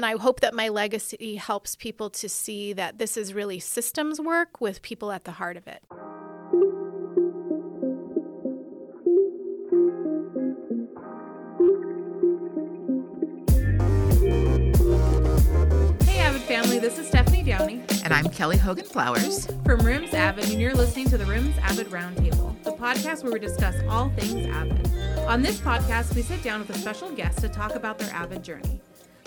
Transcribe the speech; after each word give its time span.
and 0.00 0.06
I 0.06 0.16
hope 0.16 0.40
that 0.40 0.54
my 0.54 0.70
legacy 0.70 1.36
helps 1.36 1.76
people 1.76 2.08
to 2.08 2.26
see 2.26 2.72
that 2.72 2.96
this 2.96 3.18
is 3.18 3.34
really 3.34 3.58
systems 3.60 4.18
work 4.18 4.58
with 4.58 4.80
people 4.80 5.12
at 5.12 5.24
the 5.24 5.32
heart 5.32 5.58
of 5.58 5.66
it. 5.66 5.82
Hey, 16.08 16.20
Avid 16.20 16.40
family. 16.44 16.78
This 16.78 16.98
is 16.98 17.06
Stephanie 17.06 17.42
Downey. 17.42 17.82
And 18.02 18.14
I'm 18.14 18.30
Kelly 18.30 18.56
Hogan 18.56 18.86
Flowers. 18.86 19.44
From 19.66 19.80
RIMS 19.80 20.14
Avid, 20.14 20.48
and 20.48 20.62
you're 20.62 20.72
listening 20.72 21.10
to 21.10 21.18
the 21.18 21.26
RIMS 21.26 21.58
Avid 21.58 21.88
Roundtable, 21.88 22.56
the 22.62 22.72
podcast 22.72 23.22
where 23.22 23.34
we 23.34 23.38
discuss 23.38 23.74
all 23.86 24.08
things 24.16 24.46
Avid. 24.46 25.18
On 25.28 25.42
this 25.42 25.60
podcast, 25.60 26.14
we 26.14 26.22
sit 26.22 26.42
down 26.42 26.60
with 26.60 26.70
a 26.70 26.78
special 26.78 27.10
guest 27.10 27.40
to 27.40 27.50
talk 27.50 27.74
about 27.74 27.98
their 27.98 28.10
Avid 28.14 28.42
journey. 28.42 28.80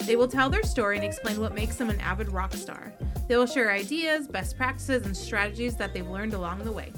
They 0.05 0.17
will 0.17 0.27
tell 0.27 0.49
their 0.49 0.63
story 0.63 0.97
and 0.97 1.05
explain 1.05 1.39
what 1.39 1.55
makes 1.55 1.77
them 1.77 1.89
an 1.89 1.99
Avid 2.01 2.31
rock 2.31 2.53
star. 2.53 2.91
They 3.27 3.37
will 3.37 3.45
share 3.45 3.71
ideas, 3.71 4.27
best 4.27 4.57
practices, 4.57 5.05
and 5.05 5.15
strategies 5.15 5.77
that 5.77 5.93
they've 5.93 6.07
learned 6.07 6.33
along 6.33 6.63
the 6.63 6.71
way. 6.73 6.91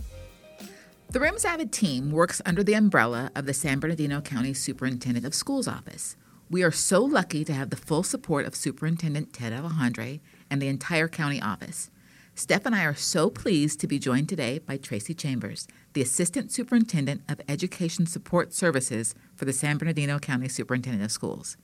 The 1.12 1.20
RIMS 1.20 1.46
Avid 1.46 1.72
team 1.72 2.12
works 2.12 2.42
under 2.46 2.64
the 2.64 2.74
umbrella 2.74 3.32
of 3.36 3.46
the 3.46 3.54
San 3.54 3.80
Bernardino 3.80 4.22
County 4.22 4.54
Superintendent 4.54 5.26
of 5.26 5.36
Schools 5.36 5.68
office. 5.68 6.18
We 6.50 6.64
are 6.64 6.72
so 6.72 7.04
lucky 7.04 7.46
to 7.46 7.54
have 7.54 7.70
the 7.70 7.76
full 7.76 8.04
support 8.04 8.46
of 8.46 8.56
Superintendent 8.56 9.34
Ted 9.34 9.54
Alejandre 9.54 10.20
and 10.50 10.62
the 10.62 10.68
entire 10.68 11.08
county 11.08 11.40
office. 11.40 11.92
Steph 12.34 12.66
and 12.66 12.76
I 12.76 12.84
are 12.84 12.96
so 12.96 13.30
pleased 13.30 13.80
to 13.80 13.88
be 13.88 13.98
joined 13.98 14.28
today 14.28 14.60
by 14.60 14.78
Tracy 14.78 15.14
Chambers, 15.14 15.68
the 15.94 16.02
Assistant 16.02 16.52
Superintendent 16.52 17.22
of 17.30 17.40
Education 17.48 18.08
Support 18.08 18.54
Services 18.54 19.16
for 19.36 19.46
the 19.46 19.54
San 19.54 19.78
Bernardino 19.78 20.20
County 20.20 20.50
Superintendent 20.50 21.04
of 21.04 21.12
Schools. 21.12 21.56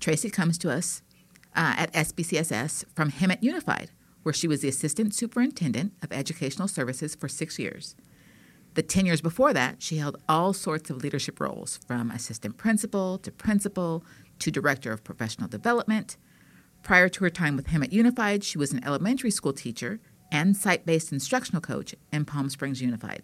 Tracy 0.00 0.30
comes 0.30 0.58
to 0.58 0.70
us 0.70 1.02
uh, 1.56 1.74
at 1.76 1.92
SBCSS 1.92 2.84
from 2.94 3.10
Hemet 3.10 3.42
Unified, 3.42 3.90
where 4.22 4.32
she 4.32 4.48
was 4.48 4.60
the 4.60 4.68
Assistant 4.68 5.14
Superintendent 5.14 5.92
of 6.02 6.12
Educational 6.12 6.68
Services 6.68 7.14
for 7.14 7.28
six 7.28 7.58
years. 7.58 7.96
The 8.74 8.82
10 8.82 9.06
years 9.06 9.20
before 9.20 9.52
that, 9.54 9.82
she 9.82 9.96
held 9.96 10.22
all 10.28 10.52
sorts 10.52 10.88
of 10.88 11.02
leadership 11.02 11.40
roles 11.40 11.80
from 11.88 12.10
assistant 12.10 12.58
principal 12.58 13.18
to 13.18 13.32
principal 13.32 14.04
to 14.38 14.50
director 14.50 14.92
of 14.92 15.02
professional 15.02 15.48
development. 15.48 16.16
Prior 16.84 17.08
to 17.08 17.24
her 17.24 17.30
time 17.30 17.56
with 17.56 17.66
Hemet 17.66 17.92
Unified, 17.92 18.44
she 18.44 18.58
was 18.58 18.72
an 18.72 18.84
elementary 18.84 19.32
school 19.32 19.52
teacher 19.52 19.98
and 20.30 20.56
site 20.56 20.86
based 20.86 21.10
instructional 21.10 21.60
coach 21.60 21.94
in 22.12 22.24
Palm 22.24 22.50
Springs 22.50 22.80
Unified. 22.80 23.22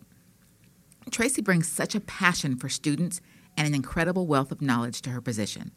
Tracy 1.10 1.42
brings 1.42 1.68
such 1.68 1.94
a 1.94 2.00
passion 2.00 2.56
for 2.56 2.68
students 2.68 3.20
and 3.56 3.68
an 3.68 3.74
incredible 3.74 4.26
wealth 4.26 4.50
of 4.50 4.60
knowledge 4.60 5.02
to 5.02 5.10
her 5.10 5.20
position. 5.20 5.70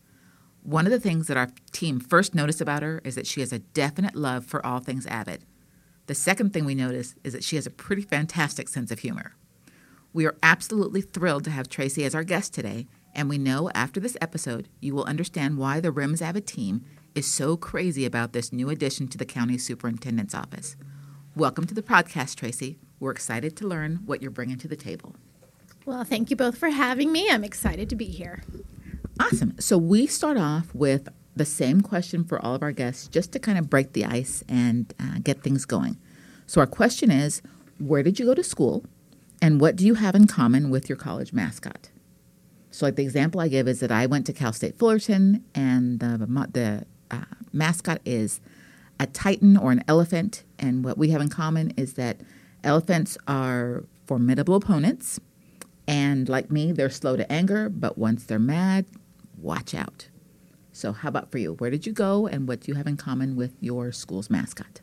One 0.67 0.85
of 0.85 0.91
the 0.91 0.99
things 0.99 1.27
that 1.27 1.37
our 1.37 1.47
team 1.71 2.01
first 2.01 2.35
noticed 2.35 2.59
about 2.59 2.83
her 2.83 2.99
is 3.05 3.15
that 3.15 3.25
she 3.25 3.39
has 3.39 3.53
a 3.53 3.59
definite 3.59 4.17
love 4.17 4.45
for 4.45 4.63
all 4.65 4.79
things 4.79 5.05
Avid. 5.05 5.45
The 6.07 6.13
second 6.13 6.51
thing 6.51 6.65
we 6.65 6.75
notice 6.75 7.15
is 7.23 7.31
that 7.31 7.45
she 7.45 7.55
has 7.55 7.65
a 7.65 7.71
pretty 7.71 8.01
fantastic 8.01 8.67
sense 8.67 8.91
of 8.91 8.99
humor. 8.99 9.37
We 10.11 10.25
are 10.25 10.35
absolutely 10.43 10.99
thrilled 10.99 11.45
to 11.45 11.51
have 11.51 11.69
Tracy 11.69 12.03
as 12.03 12.13
our 12.13 12.25
guest 12.25 12.53
today, 12.53 12.85
and 13.15 13.29
we 13.29 13.37
know 13.37 13.69
after 13.73 14.01
this 14.01 14.17
episode 14.19 14.67
you 14.81 14.93
will 14.93 15.05
understand 15.05 15.57
why 15.57 15.79
the 15.79 15.89
RIMS 15.89 16.21
Avid 16.21 16.45
team 16.45 16.83
is 17.15 17.31
so 17.31 17.55
crazy 17.55 18.03
about 18.03 18.33
this 18.33 18.51
new 18.51 18.69
addition 18.69 19.07
to 19.07 19.17
the 19.17 19.23
county 19.23 19.57
superintendent's 19.57 20.35
office. 20.35 20.75
Welcome 21.33 21.65
to 21.67 21.75
the 21.75 21.81
podcast, 21.81 22.35
Tracy. 22.35 22.77
We're 22.99 23.11
excited 23.11 23.55
to 23.55 23.67
learn 23.69 24.01
what 24.05 24.21
you're 24.21 24.31
bringing 24.31 24.57
to 24.57 24.67
the 24.67 24.75
table. 24.75 25.15
Well, 25.85 26.03
thank 26.03 26.29
you 26.29 26.35
both 26.35 26.57
for 26.57 26.71
having 26.71 27.13
me. 27.13 27.29
I'm 27.31 27.45
excited 27.45 27.87
to 27.87 27.95
be 27.95 28.07
here. 28.07 28.43
Awesome. 29.19 29.55
So, 29.59 29.77
we 29.77 30.07
start 30.07 30.37
off 30.37 30.73
with 30.73 31.09
the 31.35 31.45
same 31.45 31.81
question 31.81 32.23
for 32.23 32.43
all 32.43 32.55
of 32.55 32.63
our 32.63 32.71
guests 32.71 33.07
just 33.07 33.31
to 33.33 33.39
kind 33.39 33.57
of 33.57 33.69
break 33.69 33.93
the 33.93 34.05
ice 34.05 34.43
and 34.47 34.93
uh, 34.99 35.19
get 35.23 35.43
things 35.43 35.65
going. 35.65 35.97
So, 36.45 36.61
our 36.61 36.67
question 36.67 37.11
is 37.11 37.41
Where 37.79 38.03
did 38.03 38.19
you 38.19 38.25
go 38.25 38.33
to 38.33 38.43
school? 38.43 38.85
And 39.41 39.61
what 39.61 39.75
do 39.75 39.85
you 39.85 39.95
have 39.95 40.15
in 40.15 40.25
common 40.27 40.69
with 40.69 40.89
your 40.89 40.97
college 40.97 41.31
mascot? 41.31 41.89
So, 42.71 42.85
like 42.85 42.95
the 42.95 43.03
example 43.03 43.41
I 43.41 43.47
give 43.47 43.67
is 43.67 43.79
that 43.79 43.91
I 43.91 44.05
went 44.05 44.25
to 44.27 44.33
Cal 44.33 44.53
State 44.53 44.77
Fullerton, 44.77 45.43
and 45.55 45.99
the, 45.99 46.17
the 46.51 46.85
uh, 47.09 47.25
mascot 47.53 48.01
is 48.05 48.39
a 48.99 49.07
titan 49.07 49.57
or 49.57 49.71
an 49.71 49.83
elephant. 49.87 50.43
And 50.59 50.83
what 50.83 50.97
we 50.97 51.09
have 51.09 51.21
in 51.21 51.29
common 51.29 51.71
is 51.77 51.93
that 51.93 52.21
elephants 52.63 53.17
are 53.27 53.83
formidable 54.05 54.55
opponents. 54.55 55.19
And 55.87 56.27
like 56.27 56.51
me, 56.51 56.71
they're 56.71 56.89
slow 56.89 57.15
to 57.15 57.31
anger, 57.31 57.69
but 57.69 57.97
once 57.97 58.25
they're 58.25 58.39
mad, 58.39 58.85
watch 59.37 59.73
out. 59.73 60.09
So, 60.71 60.91
how 60.93 61.09
about 61.09 61.31
for 61.31 61.37
you? 61.39 61.53
Where 61.53 61.71
did 61.71 61.87
you 61.87 61.93
go, 61.93 62.27
and 62.27 62.47
what 62.47 62.61
do 62.61 62.71
you 62.71 62.75
have 62.75 62.87
in 62.87 62.97
common 62.97 63.35
with 63.35 63.55
your 63.59 63.91
school's 63.91 64.29
mascot? 64.29 64.81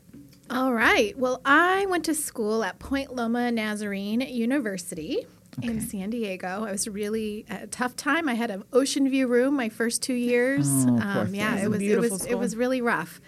All 0.49 0.73
right. 0.73 1.17
Well, 1.17 1.41
I 1.45 1.85
went 1.87 2.05
to 2.05 2.13
school 2.13 2.63
at 2.63 2.77
Point 2.79 3.15
Loma 3.15 3.51
Nazarene 3.51 4.21
University 4.21 5.25
okay. 5.57 5.69
in 5.69 5.81
San 5.81 6.09
Diego. 6.09 6.65
It 6.65 6.71
was 6.71 6.87
really 6.87 7.45
a 7.49 7.67
tough 7.67 7.95
time. 7.95 8.29
I 8.29 8.35
had 8.35 8.51
an 8.51 8.63
ocean 8.71 9.09
view 9.09 9.27
room 9.27 9.55
my 9.55 9.69
first 9.69 10.03
two 10.03 10.13
years. 10.13 10.67
Oh, 10.69 10.97
um, 10.97 11.33
yeah, 11.33 11.63
it 11.63 11.69
was 11.69 11.81
it 11.81 11.99
was 11.99 12.13
school. 12.21 12.31
it 12.31 12.35
was 12.35 12.55
really 12.55 12.81
rough. 12.81 13.21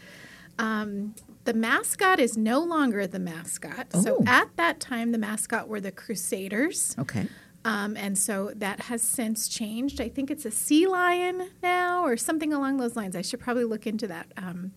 Um, 0.60 1.16
the 1.46 1.54
mascot 1.54 2.20
is 2.20 2.38
no 2.38 2.60
longer 2.60 3.08
the 3.08 3.20
mascot. 3.20 3.88
Oh. 3.94 4.02
So 4.02 4.24
at 4.28 4.56
that 4.58 4.80
time, 4.80 5.12
the 5.12 5.18
mascot 5.18 5.68
were 5.68 5.80
the 5.80 5.92
Crusaders. 5.92 6.96
Okay. 7.00 7.28
Um, 7.68 7.98
and 7.98 8.18
so 8.18 8.54
that 8.56 8.80
has 8.84 9.02
since 9.02 9.50
changed. 9.50 10.00
I 10.00 10.08
think 10.08 10.32
it's 10.32 10.46
a 10.46 10.52
sea 10.52 10.88
lion 10.88 11.50
now 11.62 12.06
or 12.06 12.16
something 12.16 12.54
along 12.54 12.78
those 12.78 12.96
lines. 12.96 13.14
I 13.14 13.22
should 13.22 13.42
probably 13.42 13.66
look 13.66 13.86
into 13.86 14.08
that. 14.08 14.32
Um, 14.38 14.72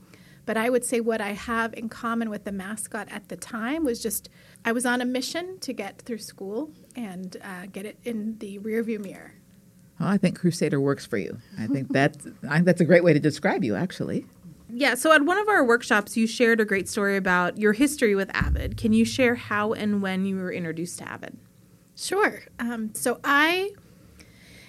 but 0.44 0.56
I 0.56 0.70
would 0.70 0.84
say 0.84 0.98
what 0.98 1.20
I 1.20 1.30
have 1.30 1.72
in 1.74 1.88
common 1.88 2.30
with 2.30 2.42
the 2.42 2.50
mascot 2.50 3.06
at 3.08 3.28
the 3.28 3.36
time 3.36 3.84
was 3.84 4.02
just 4.02 4.28
I 4.64 4.72
was 4.72 4.84
on 4.84 5.00
a 5.00 5.04
mission 5.04 5.60
to 5.60 5.72
get 5.72 6.02
through 6.02 6.18
school 6.18 6.72
and 6.96 7.36
uh, 7.44 7.66
get 7.70 7.86
it 7.86 7.96
in 8.02 8.38
the 8.38 8.58
rearview 8.58 8.98
mirror. 8.98 9.34
Well, 10.00 10.08
I 10.08 10.18
think 10.18 10.40
Crusader 10.40 10.80
works 10.80 11.06
for 11.06 11.16
you. 11.16 11.38
I 11.60 11.68
think 11.68 11.88
that's 11.92 12.26
I 12.48 12.54
think 12.54 12.66
that's 12.66 12.80
a 12.80 12.84
great 12.84 13.04
way 13.04 13.12
to 13.12 13.20
describe 13.20 13.62
you, 13.62 13.76
actually. 13.76 14.26
Yeah. 14.68 14.96
So 14.96 15.12
at 15.12 15.22
one 15.22 15.38
of 15.38 15.48
our 15.48 15.64
workshops, 15.64 16.16
you 16.16 16.26
shared 16.26 16.58
a 16.58 16.64
great 16.64 16.88
story 16.88 17.16
about 17.16 17.56
your 17.56 17.72
history 17.72 18.16
with 18.16 18.34
Avid. 18.34 18.76
Can 18.76 18.92
you 18.92 19.04
share 19.04 19.36
how 19.36 19.74
and 19.74 20.02
when 20.02 20.24
you 20.24 20.34
were 20.38 20.52
introduced 20.52 20.98
to 20.98 21.08
Avid? 21.08 21.38
Sure. 22.00 22.40
Um, 22.58 22.94
so 22.94 23.20
I 23.22 23.72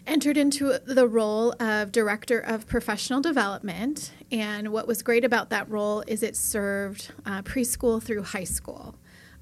entered 0.05 0.35
into 0.35 0.79
the 0.85 1.07
role 1.07 1.53
of 1.61 1.93
Director 1.93 2.39
of 2.39 2.67
Professional 2.67 3.21
Development. 3.21 4.11
And 4.33 4.73
what 4.73 4.85
was 4.85 5.01
great 5.01 5.23
about 5.23 5.49
that 5.49 5.69
role 5.69 6.03
is 6.07 6.23
it 6.23 6.35
served 6.35 7.13
uh, 7.25 7.41
preschool 7.43 8.03
through 8.03 8.23
high 8.23 8.43
school. 8.43 8.95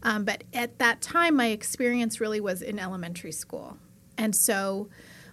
Um, 0.03 0.23
but 0.23 0.44
at 0.53 0.78
that 0.78 1.01
time, 1.01 1.35
my 1.35 1.47
experience 1.47 2.22
really 2.22 2.39
was 2.39 2.61
in 2.61 2.78
elementary 2.78 3.31
school. 3.31 3.78
And 4.19 4.35
so 4.35 4.88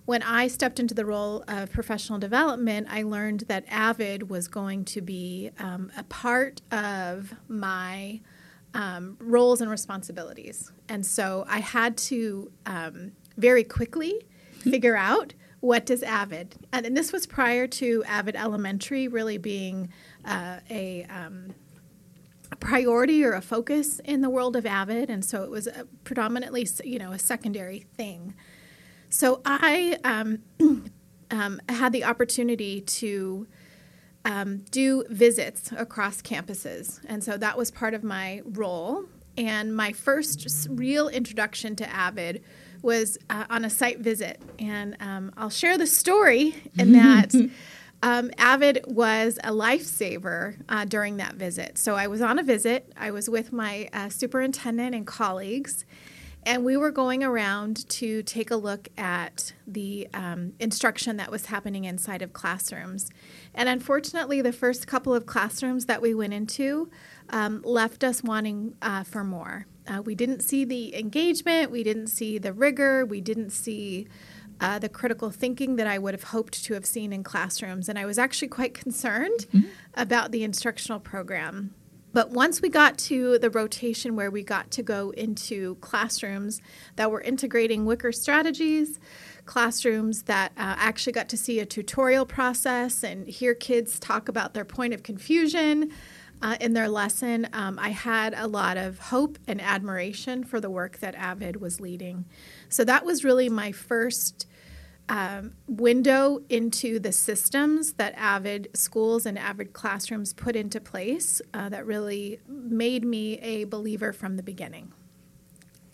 when 0.07 0.23
I 0.23 0.49
stepped 0.49 0.81
into 0.81 0.95
the 0.95 1.05
role 1.05 1.45
of 1.47 1.71
professional 1.71 2.19
development, 2.19 2.87
I 2.89 3.03
learned 3.03 3.41
that 3.49 3.67
AVID 3.69 4.31
was 4.31 4.49
going 4.49 4.87
to 4.87 5.03
be 5.03 5.51
um, 5.59 5.93
a 5.95 6.05
part 6.05 6.63
of 6.73 7.35
my 7.49 8.21
um, 8.77 9.17
roles 9.21 9.61
and 9.61 9.71
responsibilities. 9.71 10.71
And 10.89 11.05
so 11.05 11.45
I 11.49 11.61
had 11.61 11.97
to 11.97 12.53
um, 12.67 13.13
very 13.37 13.65
quickly 13.65 14.27
figure 14.59 14.97
out 14.97 15.33
what 15.61 15.87
does 15.87 16.03
Avid, 16.03 16.55
and, 16.73 16.85
and, 16.85 16.97
this 16.97 17.13
was 17.13 17.27
prior 17.27 17.67
to 17.67 18.05
Avid 18.07 18.37
Elementary 18.37 19.09
really 19.09 19.39
being 19.39 19.89
uh, 20.25 20.59
a, 20.71 21.05
um, 21.05 21.55
a, 22.53 22.57
priority 22.57 23.25
or 23.25 23.33
a 23.33 23.41
focus 23.41 23.99
in 24.05 24.21
the 24.21 24.29
world 24.29 24.55
of 24.55 24.67
Avid, 24.67 25.09
and 25.09 25.25
so 25.25 25.43
it 25.43 25.51
was 25.51 25.67
a 25.67 25.87
predominantly, 26.05 26.69
you 26.85 26.99
know, 26.99 27.11
a 27.11 27.19
secondary 27.19 27.81
thing. 27.97 28.35
So 29.09 29.41
I 29.47 29.99
um, 30.05 30.43
um, 31.31 31.61
had 31.69 31.93
the 31.93 32.05
opportunity 32.05 32.83
to 32.83 33.49
um, 34.27 34.59
do 34.71 35.05
visits 35.09 35.73
across 35.73 36.21
campuses, 36.21 37.01
and 37.07 37.25
so 37.25 37.37
that 37.39 37.57
was 37.57 37.71
part 37.71 37.95
of 37.95 38.05
my 38.05 38.43
role. 38.45 39.05
And 39.39 39.77
my 39.77 39.93
first 39.93 40.67
real 40.71 41.09
introduction 41.09 41.77
to 41.77 41.89
Avid 41.89 42.43
was 42.83 43.19
uh, 43.29 43.45
on 43.51 43.65
a 43.65 43.71
site 43.71 44.01
visit, 44.01 44.41
and 44.59 44.97
um, 45.01 45.33
I'll 45.37 45.51
share 45.51 45.79
the 45.79 45.87
story 45.87 46.55
in 46.79 46.93
that. 46.93 47.35
Um, 48.03 48.31
Avid 48.39 48.85
was 48.87 49.39
a 49.43 49.51
lifesaver 49.51 50.57
uh, 50.69 50.85
during 50.85 51.17
that 51.17 51.35
visit. 51.35 51.79
So 51.79 51.95
I 51.95 52.07
was 52.07 52.21
on 52.21 52.39
a 52.39 52.43
visit. 52.43 52.93
I 52.97 53.11
was 53.11 53.29
with 53.29 53.53
my 53.53 53.89
uh, 53.93 54.11
superintendent 54.11 54.95
and 54.95 55.07
colleagues, 55.07 55.85
and 56.47 56.65
we 56.65 56.77
were 56.77 56.93
going 56.93 57.25
around 57.25 57.89
to 57.89 58.23
take 58.23 58.53
a 58.53 58.57
look 58.57 58.89
at 58.97 59.53
the 59.67 60.09
um, 60.15 60.53
instruction 60.61 61.17
that 61.17 61.29
was 61.29 61.47
happening 61.47 61.85
inside 61.85 62.23
of 62.23 62.33
classrooms. 62.33 63.11
And 63.53 63.69
unfortunately, 63.69 64.41
the 64.41 64.53
first 64.53 64.87
couple 64.87 65.13
of 65.13 65.27
classrooms 65.27 65.87
that 65.87 66.01
we 66.01 66.15
went 66.15 66.33
into 66.33 66.89
um, 67.31 67.63
left 67.65 68.05
us 68.05 68.23
wanting 68.23 68.77
uh, 68.81 69.03
for 69.03 69.25
more. 69.25 69.67
Uh, 69.89 70.03
we 70.03 70.15
didn't 70.15 70.41
see 70.41 70.65
the 70.65 70.97
engagement, 70.97 71.73
we 71.73 71.83
didn't 71.83 72.07
see 72.09 72.39
the 72.39 72.53
rigor, 72.53 73.05
we 73.05 73.21
didn't 73.21 73.51
see 73.51 74.07
uh, 74.61 74.79
the 74.79 74.89
critical 74.89 75.31
thinking 75.31 75.77
that 75.77 75.89
I 75.89 75.99
would 75.99 76.15
have 76.15 76.25
hoped 76.25 76.65
to 76.65 76.75
have 76.75 76.87
seen 76.87 77.13
in 77.13 77.25
classrooms. 77.25 77.89
And 77.89 77.99
I 77.99 78.07
was 78.07 78.19
actually 78.19 78.49
quite 78.49 78.73
concerned 78.83 79.47
about 79.95 80.31
the 80.31 80.45
instructional 80.45 81.01
program. 81.01 81.75
But 82.17 82.31
once 82.31 82.63
we 82.63 82.71
got 82.71 82.97
to 83.11 83.39
the 83.39 83.51
rotation 83.51 84.17
where 84.17 84.31
we 84.31 84.43
got 84.43 84.71
to 84.71 84.83
go 84.83 85.11
into 85.11 85.75
classrooms 85.83 86.63
that 86.95 87.11
were 87.11 87.21
integrating 87.21 87.85
WICOR 87.85 88.15
strategies, 88.15 88.99
classrooms 89.45 90.23
that 90.23 90.53
uh, 90.53 90.77
actually 90.79 91.13
got 91.13 91.29
to 91.29 91.37
see 91.37 91.61
a 91.61 91.67
tutorial 91.67 92.25
process 92.25 93.05
and 93.05 93.29
hear 93.29 93.53
kids 93.53 94.01
talk 94.01 94.31
about 94.31 94.55
their 94.55 94.65
point 94.65 94.95
of 94.95 95.03
confusion 95.03 95.91
uh, 96.41 96.57
in 96.59 96.73
their 96.73 96.89
lesson, 96.89 97.49
um, 97.53 97.79
I 97.79 97.91
had 97.91 98.33
a 98.35 98.47
lot 98.47 98.79
of 98.79 98.99
hope 98.99 99.39
and 99.47 99.61
admiration 99.61 100.43
for 100.43 100.59
the 100.59 100.71
work 100.71 101.01
that 101.01 101.15
Avid 101.17 101.61
was 101.61 101.83
leading. 101.83 102.25
So 102.71 102.83
that 102.85 103.05
was 103.05 103.25
really 103.25 103.51
my 103.51 103.73
first 103.73 104.47
um, 105.09 105.53
window 105.69 106.41
into 106.49 106.99
the 106.99 107.13
systems 107.13 107.95
that 107.95 108.15
Avid 108.17 108.69
schools 108.75 109.25
and 109.27 109.39
Avid 109.39 109.73
classrooms 109.73 110.33
put 110.33 110.57
into 110.57 110.81
place 110.81 111.41
uh, 111.55 111.69
that 111.69 111.87
really 111.87 112.41
made 112.49 113.05
me 113.05 113.39
a 113.39 113.65
believer 113.65 114.13
from 114.13 114.37
the 114.37 114.43
beginning. 114.43 114.93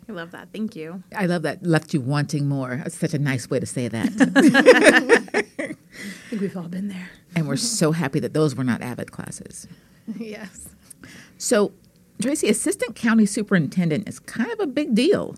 I 0.09 0.13
love 0.13 0.33
that. 0.33 0.49
Thank 0.53 0.75
you. 0.75 1.03
I 1.15 1.27
love 1.27 1.43
that. 1.43 1.63
Left 1.63 1.95
you 1.95 2.01
wanting 2.01 2.49
more. 2.49 2.77
That's 2.77 2.97
such 2.97 3.15
a 3.15 3.19
nice 3.19 3.49
way 3.49 3.61
to 3.61 3.67
say 3.67 3.89
that. 3.89 4.09
I 5.93 6.29
think 6.31 6.43
we've 6.43 6.57
all 6.57 6.69
been 6.69 6.89
there. 6.89 7.11
and 7.37 7.47
we're 7.47 7.57
so 7.57 7.93
happy 7.93 8.19
that 8.21 8.35
those 8.35 8.55
were 8.55 8.65
not 8.65 8.83
Avid 8.83 9.13
classes. 9.13 9.67
yes. 10.19 10.69
So, 11.39 11.73
Tracy, 12.21 12.49
assistant 12.49 12.95
county 12.97 13.27
superintendent 13.27 14.09
is 14.09 14.19
kind 14.19 14.51
of 14.51 14.61
a 14.61 14.67
big 14.67 14.95
deal. 14.95 15.37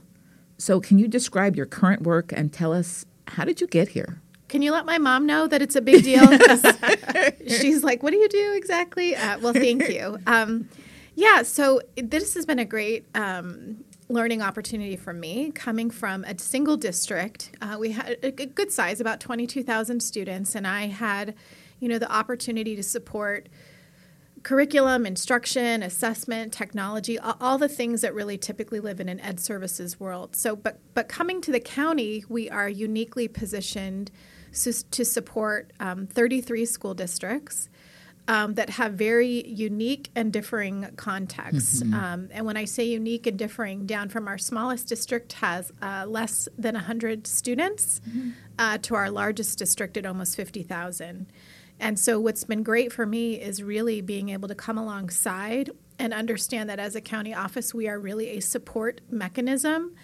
So, 0.58 0.80
can 0.80 0.98
you 0.98 1.08
describe 1.08 1.56
your 1.56 1.66
current 1.66 2.02
work 2.02 2.32
and 2.32 2.52
tell 2.52 2.72
us 2.72 3.04
how 3.28 3.44
did 3.44 3.60
you 3.60 3.66
get 3.66 3.88
here? 3.88 4.20
Can 4.48 4.62
you 4.62 4.72
let 4.72 4.86
my 4.86 4.98
mom 4.98 5.26
know 5.26 5.46
that 5.46 5.62
it's 5.62 5.74
a 5.74 5.80
big 5.80 6.04
deal? 6.04 6.26
She's 7.48 7.82
like, 7.82 8.02
"What 8.02 8.12
do 8.12 8.18
you 8.18 8.28
do 8.28 8.52
exactly?" 8.54 9.16
Uh, 9.16 9.38
well, 9.40 9.52
thank 9.52 9.88
you. 9.88 10.18
Um, 10.26 10.68
yeah, 11.14 11.42
so 11.42 11.80
this 11.96 12.34
has 12.34 12.44
been 12.46 12.58
a 12.58 12.64
great 12.64 13.06
um, 13.14 13.84
learning 14.08 14.42
opportunity 14.42 14.96
for 14.96 15.12
me. 15.12 15.50
Coming 15.52 15.90
from 15.90 16.24
a 16.24 16.38
single 16.38 16.76
district, 16.76 17.52
uh, 17.62 17.76
we 17.78 17.92
had 17.92 18.18
a 18.22 18.30
good 18.30 18.70
size, 18.70 19.00
about 19.00 19.20
twenty-two 19.20 19.62
thousand 19.62 20.00
students, 20.02 20.54
and 20.54 20.66
I 20.66 20.86
had, 20.86 21.34
you 21.80 21.88
know, 21.88 21.98
the 21.98 22.12
opportunity 22.12 22.76
to 22.76 22.82
support 22.82 23.48
curriculum, 24.44 25.06
instruction, 25.06 25.82
assessment, 25.82 26.52
technology, 26.52 27.18
all 27.18 27.58
the 27.58 27.68
things 27.68 28.02
that 28.02 28.14
really 28.14 28.38
typically 28.38 28.78
live 28.78 29.00
in 29.00 29.08
an 29.08 29.18
ed 29.20 29.40
services 29.40 29.98
world. 29.98 30.36
So, 30.36 30.54
but 30.54 30.78
but 30.92 31.08
coming 31.08 31.40
to 31.40 31.50
the 31.50 31.58
county, 31.58 32.24
we 32.28 32.48
are 32.50 32.68
uniquely 32.68 33.26
positioned 33.26 34.12
to 34.52 35.04
support 35.04 35.72
um, 35.80 36.06
33 36.06 36.64
school 36.64 36.94
districts. 36.94 37.68
Um, 38.26 38.54
that 38.54 38.70
have 38.70 38.94
very 38.94 39.46
unique 39.46 40.08
and 40.16 40.32
differing 40.32 40.88
contexts. 40.96 41.82
Um, 41.94 42.30
and 42.32 42.46
when 42.46 42.56
I 42.56 42.64
say 42.64 42.84
unique 42.84 43.26
and 43.26 43.38
differing, 43.38 43.84
down 43.84 44.08
from 44.08 44.28
our 44.28 44.38
smallest 44.38 44.88
district 44.88 45.34
has 45.34 45.70
uh, 45.82 46.06
less 46.08 46.48
than 46.56 46.74
100 46.74 47.26
students 47.26 48.00
uh, 48.58 48.78
to 48.78 48.94
our 48.94 49.10
largest 49.10 49.58
district 49.58 49.98
at 49.98 50.06
almost 50.06 50.36
50,000. 50.36 51.26
And 51.80 51.98
so, 51.98 52.20
what's 52.20 52.44
been 52.44 52.62
great 52.62 52.92
for 52.92 53.04
me 53.04 53.40
is 53.40 53.62
really 53.62 54.00
being 54.00 54.28
able 54.28 54.48
to 54.48 54.54
come 54.54 54.78
alongside 54.78 55.70
and 55.98 56.12
understand 56.12 56.68
that 56.70 56.78
as 56.78 56.94
a 56.94 57.00
county 57.00 57.34
office, 57.34 57.74
we 57.74 57.88
are 57.88 57.98
really 57.98 58.30
a 58.30 58.40
support 58.40 59.00
mechanism 59.10 59.94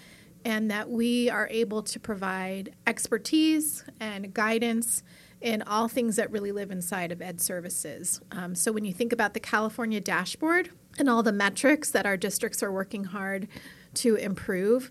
and 0.45 0.71
that 0.71 0.89
we 0.89 1.29
are 1.29 1.49
able 1.51 1.83
to 1.83 2.01
provide 2.01 2.75
expertise 2.87 3.85
and 4.01 4.33
guidance 4.33 5.03
in 5.41 5.63
all 5.63 5.89
things 5.89 6.17
that 6.17 6.31
really 6.31 6.53
live 6.53 6.71
inside 6.71 7.13
of 7.13 7.23
ed 7.23 7.41
services. 7.41 8.21
Um, 8.33 8.55
so, 8.55 8.73
when 8.73 8.85
you 8.85 8.93
think 8.93 9.13
about 9.13 9.35
the 9.35 9.41
California 9.41 10.01
dashboard 10.01 10.71
and 10.99 11.09
all 11.09 11.23
the 11.23 11.33
metrics 11.33 11.91
that 11.91 12.05
our 12.05 12.17
districts 12.17 12.63
are 12.63 12.73
working 12.73 13.05
hard 13.05 13.49
to 13.95 14.17
improve, 14.17 14.91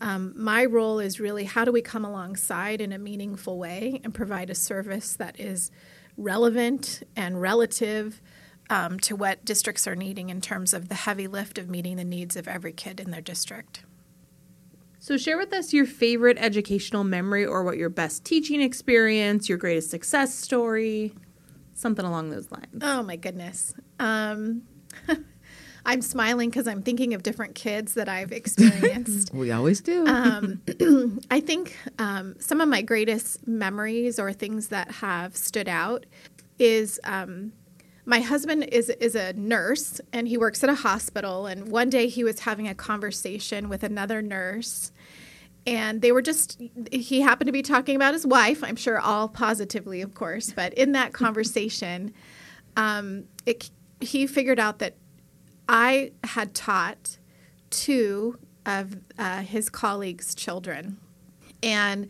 um, 0.00 0.32
my 0.34 0.64
role 0.64 0.98
is 0.98 1.20
really 1.20 1.44
how 1.44 1.64
do 1.64 1.72
we 1.72 1.82
come 1.82 2.04
alongside 2.04 2.80
in 2.80 2.92
a 2.92 2.98
meaningful 2.98 3.58
way 3.58 4.00
and 4.02 4.14
provide 4.14 4.48
a 4.48 4.54
service 4.54 5.14
that 5.16 5.38
is 5.38 5.70
relevant 6.20 7.02
and 7.16 7.40
relative 7.40 8.20
um, 8.68 9.00
to 9.00 9.16
what 9.16 9.44
districts 9.44 9.86
are 9.88 9.96
needing 9.96 10.30
in 10.30 10.40
terms 10.40 10.72
of 10.72 10.88
the 10.88 10.94
heavy 10.94 11.26
lift 11.26 11.58
of 11.58 11.68
meeting 11.68 11.96
the 11.96 12.04
needs 12.04 12.36
of 12.36 12.46
every 12.46 12.72
kid 12.72 13.00
in 13.00 13.10
their 13.10 13.20
district. 13.20 13.82
So, 14.98 15.16
share 15.16 15.38
with 15.38 15.52
us 15.52 15.72
your 15.72 15.86
favorite 15.86 16.36
educational 16.38 17.04
memory 17.04 17.44
or 17.44 17.64
what 17.64 17.78
your 17.78 17.88
best 17.88 18.24
teaching 18.24 18.60
experience, 18.60 19.48
your 19.48 19.56
greatest 19.56 19.90
success 19.90 20.34
story, 20.34 21.14
something 21.72 22.04
along 22.04 22.30
those 22.30 22.50
lines. 22.50 22.82
Oh 22.82 23.02
my 23.02 23.16
goodness. 23.16 23.74
Um, 23.98 24.62
I'm 25.84 26.02
smiling 26.02 26.50
because 26.50 26.66
I'm 26.66 26.82
thinking 26.82 27.14
of 27.14 27.22
different 27.22 27.54
kids 27.54 27.94
that 27.94 28.08
I've 28.08 28.32
experienced. 28.32 29.32
We 29.40 29.52
always 29.52 29.80
do. 29.80 30.06
um, 30.06 30.60
I 31.30 31.40
think 31.40 31.76
um, 31.98 32.36
some 32.38 32.60
of 32.60 32.68
my 32.68 32.82
greatest 32.82 33.46
memories 33.46 34.18
or 34.18 34.32
things 34.32 34.68
that 34.68 34.90
have 34.90 35.36
stood 35.36 35.68
out 35.68 36.04
is 36.58 37.00
um, 37.04 37.52
my 38.04 38.20
husband 38.20 38.64
is 38.64 38.90
is 38.90 39.14
a 39.14 39.32
nurse 39.34 40.00
and 40.12 40.28
he 40.28 40.36
works 40.36 40.62
at 40.64 40.70
a 40.70 40.74
hospital. 40.74 41.46
And 41.46 41.68
one 41.68 41.90
day 41.90 42.08
he 42.08 42.24
was 42.24 42.40
having 42.40 42.68
a 42.68 42.74
conversation 42.74 43.68
with 43.68 43.82
another 43.82 44.20
nurse, 44.20 44.92
and 45.66 46.02
they 46.02 46.12
were 46.12 46.22
just 46.22 46.60
he 46.90 47.20
happened 47.20 47.46
to 47.46 47.52
be 47.52 47.62
talking 47.62 47.96
about 47.96 48.12
his 48.12 48.26
wife. 48.26 48.64
I'm 48.64 48.76
sure 48.76 48.98
all 48.98 49.28
positively, 49.28 50.02
of 50.02 50.14
course, 50.14 50.52
but 50.52 50.74
in 50.74 50.92
that 50.92 51.12
conversation, 51.12 52.12
um, 52.76 53.24
it, 53.46 53.70
he 54.00 54.26
figured 54.26 54.58
out 54.58 54.80
that 54.80 54.96
I 55.72 56.10
had 56.24 56.52
taught 56.52 57.18
two 57.70 58.40
of 58.66 58.96
uh, 59.16 59.42
his 59.42 59.70
colleagues' 59.70 60.34
children. 60.34 60.98
And 61.62 62.08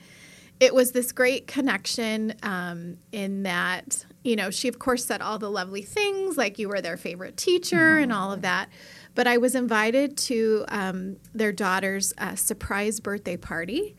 it 0.60 0.74
was 0.74 0.92
this 0.92 1.12
great 1.12 1.46
connection 1.46 2.32
um, 2.42 2.96
in 3.12 3.42
that, 3.42 4.06
you 4.24 4.34
know, 4.34 4.50
she, 4.50 4.66
of 4.66 4.78
course, 4.78 5.04
said 5.04 5.20
all 5.20 5.38
the 5.38 5.50
lovely 5.50 5.82
things, 5.82 6.38
like 6.38 6.58
you 6.58 6.70
were 6.70 6.80
their 6.80 6.96
favorite 6.96 7.36
teacher 7.36 7.98
and 7.98 8.14
all 8.14 8.32
of 8.32 8.40
that. 8.40 8.70
But 9.14 9.26
I 9.26 9.36
was 9.36 9.54
invited 9.54 10.16
to 10.16 10.64
um, 10.68 11.16
their 11.34 11.52
daughter's 11.52 12.14
uh, 12.16 12.36
surprise 12.36 12.98
birthday 12.98 13.36
party 13.36 13.94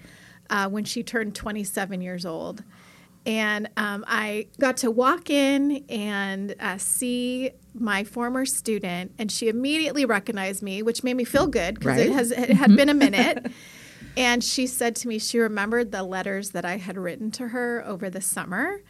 uh, 0.50 0.70
when 0.70 0.86
she 0.86 1.04
turned 1.04 1.36
27 1.36 2.02
years 2.02 2.26
old. 2.26 2.64
And 3.26 3.70
um, 3.78 4.04
I 4.08 4.48
got 4.60 4.78
to 4.78 4.90
walk 4.90 5.30
in 5.30 5.86
and 5.90 6.56
uh, 6.60 6.78
see 6.78 7.52
my 7.74 8.04
former 8.04 8.46
student, 8.46 9.14
and 9.20 9.32
she 9.32 9.48
immediately 9.48 10.06
recognized 10.06 10.64
me, 10.64 10.82
which 10.82 11.04
made 11.04 11.16
me 11.16 11.24
feel 11.24 11.48
good 11.48 11.80
because 11.80 12.00
it 12.00 12.12
has 12.12 12.32
it 12.32 12.50
had 12.50 12.76
been 12.76 12.90
a 12.90 12.96
minute. 12.96 13.52
and 14.18 14.44
she 14.44 14.66
said 14.66 14.96
to 14.98 15.08
me, 15.08 15.20
she 15.20 15.38
remembered 15.38 15.92
the 15.92 16.04
letters 16.04 16.52
that 16.52 16.66
I 16.66 16.78
had 16.78 16.98
written 16.98 17.30
to 17.32 17.50
her 17.50 17.86
over 17.86 18.10
the 18.10 18.22
summer. 18.22 18.82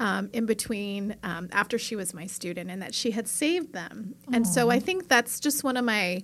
Um, 0.00 0.30
in 0.32 0.46
between, 0.46 1.16
um, 1.24 1.48
after 1.50 1.76
she 1.76 1.96
was 1.96 2.14
my 2.14 2.26
student, 2.26 2.70
and 2.70 2.80
that 2.82 2.94
she 2.94 3.10
had 3.10 3.26
saved 3.26 3.72
them, 3.72 4.14
and 4.32 4.46
so 4.46 4.70
I 4.70 4.78
think 4.78 5.08
that's 5.08 5.40
just 5.40 5.64
one 5.64 5.76
of 5.76 5.84
my 5.84 6.22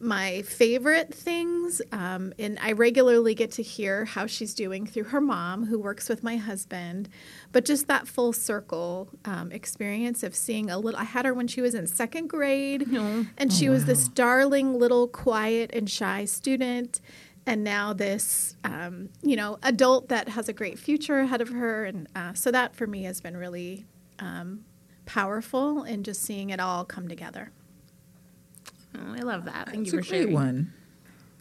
my 0.00 0.42
favorite 0.42 1.12
things. 1.12 1.82
Um, 1.92 2.32
and 2.38 2.58
I 2.60 2.72
regularly 2.72 3.34
get 3.34 3.50
to 3.52 3.62
hear 3.62 4.04
how 4.04 4.26
she's 4.26 4.54
doing 4.54 4.86
through 4.86 5.04
her 5.04 5.20
mom, 5.20 5.66
who 5.66 5.78
works 5.78 6.08
with 6.08 6.22
my 6.22 6.36
husband. 6.36 7.08
But 7.52 7.64
just 7.64 7.88
that 7.88 8.06
full 8.06 8.32
circle 8.32 9.08
um, 9.24 9.50
experience 9.52 10.22
of 10.22 10.34
seeing 10.34 10.70
a 10.70 10.78
little, 10.78 11.00
I 11.00 11.04
had 11.04 11.24
her 11.24 11.34
when 11.34 11.48
she 11.48 11.60
was 11.60 11.74
in 11.74 11.86
second 11.86 12.28
grade, 12.28 12.86
and 13.36 13.52
she 13.52 13.68
was 13.68 13.84
this 13.86 14.08
darling 14.08 14.78
little 14.78 15.08
quiet 15.08 15.70
and 15.72 15.90
shy 15.90 16.24
student. 16.24 17.00
And 17.46 17.64
now 17.64 17.94
this, 17.94 18.56
um, 18.64 19.08
you 19.22 19.34
know, 19.34 19.58
adult 19.62 20.10
that 20.10 20.28
has 20.28 20.48
a 20.50 20.52
great 20.52 20.78
future 20.78 21.20
ahead 21.20 21.40
of 21.40 21.48
her, 21.48 21.86
and 21.86 22.06
uh, 22.14 22.34
so 22.34 22.50
that 22.50 22.76
for 22.76 22.86
me 22.86 23.04
has 23.04 23.20
been 23.22 23.36
really 23.36 23.86
um, 24.18 24.64
powerful, 25.06 25.82
and 25.82 26.04
just 26.04 26.20
seeing 26.22 26.50
it 26.50 26.60
all 26.60 26.84
come 26.84 27.08
together. 27.08 27.50
Oh, 28.98 29.14
I 29.14 29.20
love 29.20 29.44
that. 29.44 29.68
Thank 29.70 29.86
It's 29.86 29.92
you 29.92 29.98
a 29.98 30.02
for 30.02 30.08
great 30.08 30.18
sharing. 30.20 30.34
one. 30.34 30.72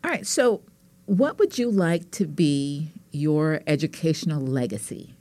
All 0.04 0.12
right. 0.12 0.26
So, 0.26 0.62
what 1.06 1.40
would 1.40 1.58
you 1.58 1.72
like 1.72 2.12
to 2.12 2.26
be 2.26 2.92
your 3.12 3.62
educational 3.68 4.42
legacy? 4.42 5.14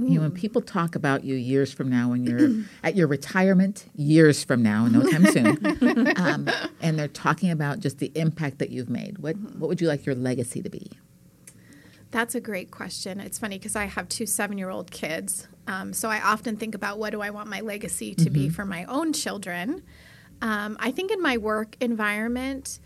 You 0.00 0.14
know, 0.14 0.20
when 0.20 0.30
people 0.30 0.62
talk 0.62 0.94
about 0.94 1.24
you 1.24 1.34
years 1.34 1.72
from 1.72 1.90
now, 1.90 2.10
when 2.10 2.24
you're 2.24 2.64
at 2.84 2.94
your 2.94 3.08
retirement, 3.08 3.86
years 3.96 4.44
from 4.44 4.62
now, 4.62 4.86
no 4.86 5.02
time 5.10 5.26
soon, 5.26 6.12
um, 6.16 6.48
and 6.80 6.96
they're 6.96 7.08
talking 7.08 7.50
about 7.50 7.80
just 7.80 7.98
the 7.98 8.12
impact 8.14 8.58
that 8.60 8.70
you've 8.70 8.88
made, 8.88 9.18
what 9.18 9.36
what 9.56 9.68
would 9.68 9.80
you 9.80 9.88
like 9.88 10.06
your 10.06 10.14
legacy 10.14 10.62
to 10.62 10.70
be? 10.70 10.92
That's 12.12 12.36
a 12.36 12.40
great 12.40 12.70
question. 12.70 13.18
It's 13.18 13.40
funny 13.40 13.58
because 13.58 13.74
I 13.74 13.86
have 13.86 14.08
two 14.08 14.24
seven 14.24 14.56
year 14.56 14.70
old 14.70 14.92
kids. 14.92 15.48
Um, 15.66 15.92
so 15.92 16.08
I 16.08 16.20
often 16.20 16.56
think 16.56 16.76
about 16.76 16.98
what 16.98 17.10
do 17.10 17.20
I 17.20 17.30
want 17.30 17.48
my 17.48 17.60
legacy 17.60 18.14
to 18.14 18.30
be 18.30 18.48
for 18.48 18.64
my 18.64 18.84
own 18.84 19.12
children. 19.12 19.82
Um, 20.40 20.76
I 20.80 20.90
think 20.90 21.10
in 21.10 21.20
my 21.20 21.36
work 21.36 21.76
environment, 21.80 22.78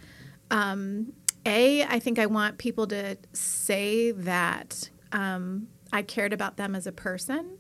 um, 0.51 1.13
A, 1.45 1.83
I 1.85 1.99
think 1.99 2.19
I 2.19 2.27
want 2.27 2.59
people 2.59 2.87
to 2.89 3.17
say 3.33 4.11
that 4.13 4.91
um, 5.13 5.69
I 5.93 6.03
cared 6.03 6.33
about 6.33 6.57
them 6.57 6.75
as 6.75 6.87
a 6.87 6.93
person. 6.93 7.59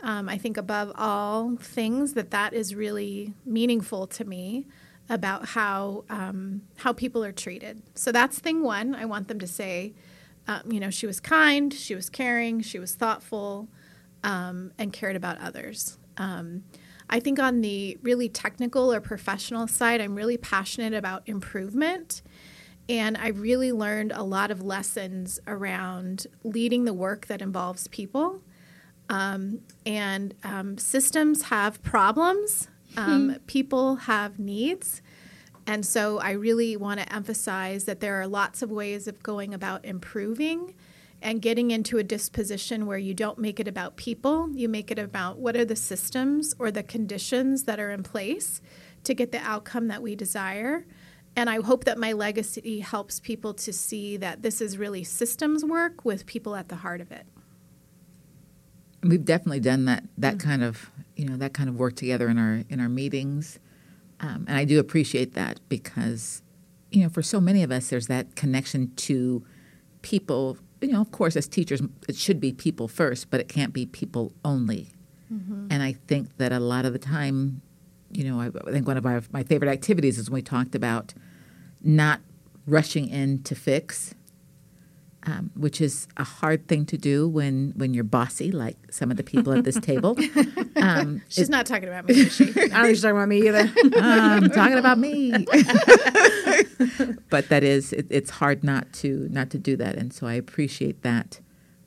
Um, 0.00 0.28
I 0.28 0.38
think 0.38 0.56
above 0.56 0.92
all 0.96 1.56
things 1.56 2.14
that 2.14 2.30
that 2.30 2.54
is 2.54 2.74
really 2.74 3.34
meaningful 3.44 4.06
to 4.08 4.24
me 4.24 4.66
about 5.08 5.46
how 5.46 6.04
um, 6.10 6.62
how 6.76 6.92
people 6.92 7.24
are 7.24 7.32
treated. 7.32 7.82
So 7.94 8.12
that's 8.12 8.38
thing 8.38 8.62
one. 8.62 8.94
I 8.94 9.06
want 9.06 9.28
them 9.28 9.40
to 9.40 9.46
say, 9.46 9.94
um, 10.46 10.70
you 10.70 10.78
know, 10.78 10.90
she 10.90 11.06
was 11.06 11.18
kind, 11.18 11.72
she 11.72 11.94
was 11.94 12.10
caring, 12.10 12.60
she 12.60 12.78
was 12.78 12.94
thoughtful, 12.94 13.68
and 14.22 14.92
cared 14.92 15.16
about 15.16 15.40
others. 15.40 15.98
I 17.10 17.20
think 17.20 17.38
on 17.38 17.60
the 17.60 17.98
really 18.02 18.28
technical 18.28 18.92
or 18.92 19.00
professional 19.00 19.66
side, 19.66 20.00
I'm 20.00 20.14
really 20.14 20.36
passionate 20.36 20.94
about 20.94 21.22
improvement. 21.26 22.22
And 22.88 23.16
I 23.16 23.28
really 23.28 23.72
learned 23.72 24.12
a 24.12 24.22
lot 24.22 24.50
of 24.50 24.62
lessons 24.62 25.40
around 25.46 26.26
leading 26.42 26.84
the 26.84 26.94
work 26.94 27.26
that 27.26 27.42
involves 27.42 27.86
people. 27.88 28.42
Um, 29.10 29.60
and 29.86 30.34
um, 30.44 30.78
systems 30.78 31.42
have 31.44 31.82
problems, 31.82 32.68
um, 32.96 33.36
people 33.46 33.96
have 33.96 34.38
needs. 34.38 35.02
And 35.66 35.84
so 35.84 36.18
I 36.18 36.32
really 36.32 36.76
want 36.76 37.00
to 37.00 37.12
emphasize 37.12 37.84
that 37.84 38.00
there 38.00 38.20
are 38.20 38.26
lots 38.26 38.62
of 38.62 38.70
ways 38.70 39.06
of 39.06 39.22
going 39.22 39.52
about 39.52 39.84
improving 39.84 40.74
and 41.20 41.42
getting 41.42 41.70
into 41.70 41.98
a 41.98 42.04
disposition 42.04 42.86
where 42.86 42.98
you 42.98 43.12
don't 43.12 43.38
make 43.38 43.58
it 43.58 43.66
about 43.66 43.96
people, 43.96 44.50
you 44.52 44.68
make 44.68 44.90
it 44.90 44.98
about 44.98 45.38
what 45.38 45.56
are 45.56 45.64
the 45.64 45.76
systems 45.76 46.54
or 46.58 46.70
the 46.70 46.82
conditions 46.82 47.64
that 47.64 47.80
are 47.80 47.90
in 47.90 48.02
place 48.02 48.60
to 49.04 49.14
get 49.14 49.32
the 49.32 49.38
outcome 49.38 49.88
that 49.88 50.02
we 50.02 50.14
desire. 50.14 50.86
And 51.34 51.48
I 51.48 51.60
hope 51.60 51.84
that 51.84 51.98
my 51.98 52.12
legacy 52.12 52.80
helps 52.80 53.20
people 53.20 53.54
to 53.54 53.72
see 53.72 54.16
that 54.16 54.42
this 54.42 54.60
is 54.60 54.78
really 54.78 55.04
systems 55.04 55.64
work 55.64 56.04
with 56.04 56.26
people 56.26 56.56
at 56.56 56.68
the 56.68 56.76
heart 56.76 57.00
of 57.00 57.10
it. 57.12 57.26
We've 59.02 59.24
definitely 59.24 59.60
done 59.60 59.84
that 59.84 60.02
that 60.18 60.40
kind 60.40 60.64
of 60.64 60.90
you 61.14 61.24
know 61.24 61.36
that 61.36 61.54
kind 61.54 61.68
of 61.68 61.76
work 61.76 61.94
together 61.94 62.28
in 62.28 62.38
our 62.38 62.64
in 62.68 62.80
our 62.80 62.88
meetings, 62.88 63.60
um, 64.18 64.44
and 64.48 64.56
I 64.56 64.64
do 64.64 64.80
appreciate 64.80 65.34
that 65.34 65.60
because 65.68 66.42
you 66.90 67.04
know 67.04 67.08
for 67.08 67.22
so 67.22 67.40
many 67.40 67.62
of 67.62 67.70
us 67.70 67.90
there's 67.90 68.08
that 68.08 68.34
connection 68.34 68.92
to 68.96 69.44
people. 70.02 70.58
You 70.80 70.88
know, 70.88 71.00
of 71.00 71.10
course, 71.10 71.36
as 71.36 71.48
teachers, 71.48 71.82
it 72.08 72.16
should 72.16 72.40
be 72.40 72.52
people 72.52 72.88
first, 72.88 73.30
but 73.30 73.40
it 73.40 73.48
can't 73.48 73.72
be 73.72 73.86
people 73.86 74.32
only. 74.44 74.90
Mm-hmm. 75.32 75.66
And 75.70 75.82
I 75.82 75.92
think 75.92 76.36
that 76.38 76.52
a 76.52 76.60
lot 76.60 76.84
of 76.84 76.92
the 76.92 76.98
time, 76.98 77.60
you 78.12 78.24
know, 78.24 78.40
I, 78.40 78.46
I 78.66 78.72
think 78.72 78.86
one 78.86 78.96
of 78.96 79.04
our, 79.04 79.22
my 79.32 79.42
favorite 79.42 79.70
activities 79.70 80.18
is 80.18 80.30
when 80.30 80.36
we 80.38 80.42
talked 80.42 80.74
about 80.74 81.14
not 81.82 82.20
rushing 82.66 83.08
in 83.08 83.42
to 83.42 83.54
fix, 83.54 84.14
um, 85.28 85.50
which 85.54 85.82
is 85.82 86.08
a 86.16 86.24
hard 86.24 86.68
thing 86.68 86.86
to 86.86 86.96
do 86.96 87.28
when 87.28 87.74
when 87.76 87.92
you're 87.92 88.02
bossy, 88.02 88.50
like 88.50 88.78
some 88.90 89.10
of 89.10 89.18
the 89.18 89.22
people 89.22 89.52
at 89.52 89.62
this 89.64 89.78
table. 89.80 90.16
Um, 90.76 91.20
She's 91.28 91.50
not 91.50 91.66
talking 91.66 91.88
about 91.88 92.06
me, 92.06 92.14
is 92.20 92.34
she? 92.34 92.44
I 92.48 92.52
don't 92.54 92.70
think 92.70 92.86
she's 92.88 93.02
talking 93.02 93.16
about 93.18 93.28
me 93.28 93.46
either. 93.46 93.70
I'm 93.96 94.48
talking 94.50 94.78
about 94.78 94.98
me. 94.98 95.32
but 97.28 97.50
that 97.50 97.62
is, 97.62 97.92
it, 97.92 98.06
it's 98.08 98.30
hard 98.30 98.64
not 98.64 98.90
to 98.94 99.28
not 99.30 99.50
to 99.50 99.58
do 99.58 99.76
that, 99.76 99.96
and 99.96 100.14
so 100.14 100.26
I 100.26 100.32
appreciate 100.32 101.02
that 101.02 101.40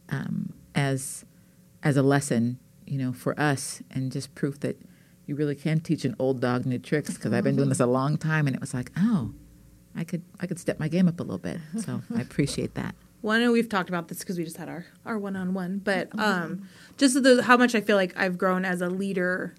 um, 0.09 0.53
as 0.75 1.25
as 1.81 1.97
a 1.97 2.03
lesson, 2.03 2.59
you 2.85 2.99
know, 2.99 3.11
for 3.11 3.39
us, 3.39 3.81
and 3.89 4.11
just 4.11 4.35
proof 4.35 4.59
that 4.59 4.79
you 5.25 5.35
really 5.35 5.55
can 5.55 5.79
teach 5.79 6.05
an 6.05 6.15
old 6.19 6.41
dog 6.41 6.67
new 6.67 6.77
tricks. 6.77 7.15
Because 7.15 7.33
I've 7.33 7.43
been 7.43 7.55
doing 7.55 7.69
this 7.69 7.79
a 7.79 7.87
long 7.87 8.17
time, 8.17 8.45
and 8.45 8.55
it 8.55 8.61
was 8.61 8.75
like, 8.75 8.91
oh, 8.97 9.33
I 9.95 10.03
could 10.03 10.21
I 10.39 10.45
could 10.45 10.59
step 10.59 10.79
my 10.79 10.87
game 10.87 11.07
up 11.07 11.19
a 11.19 11.23
little 11.23 11.39
bit. 11.39 11.57
So 11.79 12.03
I 12.15 12.21
appreciate 12.21 12.75
that. 12.75 12.93
I 13.29 13.39
know 13.39 13.51
we've 13.51 13.69
talked 13.69 13.89
about 13.89 14.07
this 14.07 14.19
because 14.19 14.37
we 14.37 14.43
just 14.43 14.57
had 14.57 14.67
our 14.69 14.85
our 15.05 15.17
one 15.19 15.35
on 15.35 15.53
one, 15.53 15.77
but 15.77 16.09
um, 16.17 16.67
just 16.97 17.21
the, 17.21 17.43
how 17.43 17.55
much 17.57 17.75
I 17.75 17.81
feel 17.81 17.95
like 17.95 18.13
I've 18.17 18.37
grown 18.37 18.65
as 18.65 18.81
a 18.81 18.89
leader, 18.89 19.53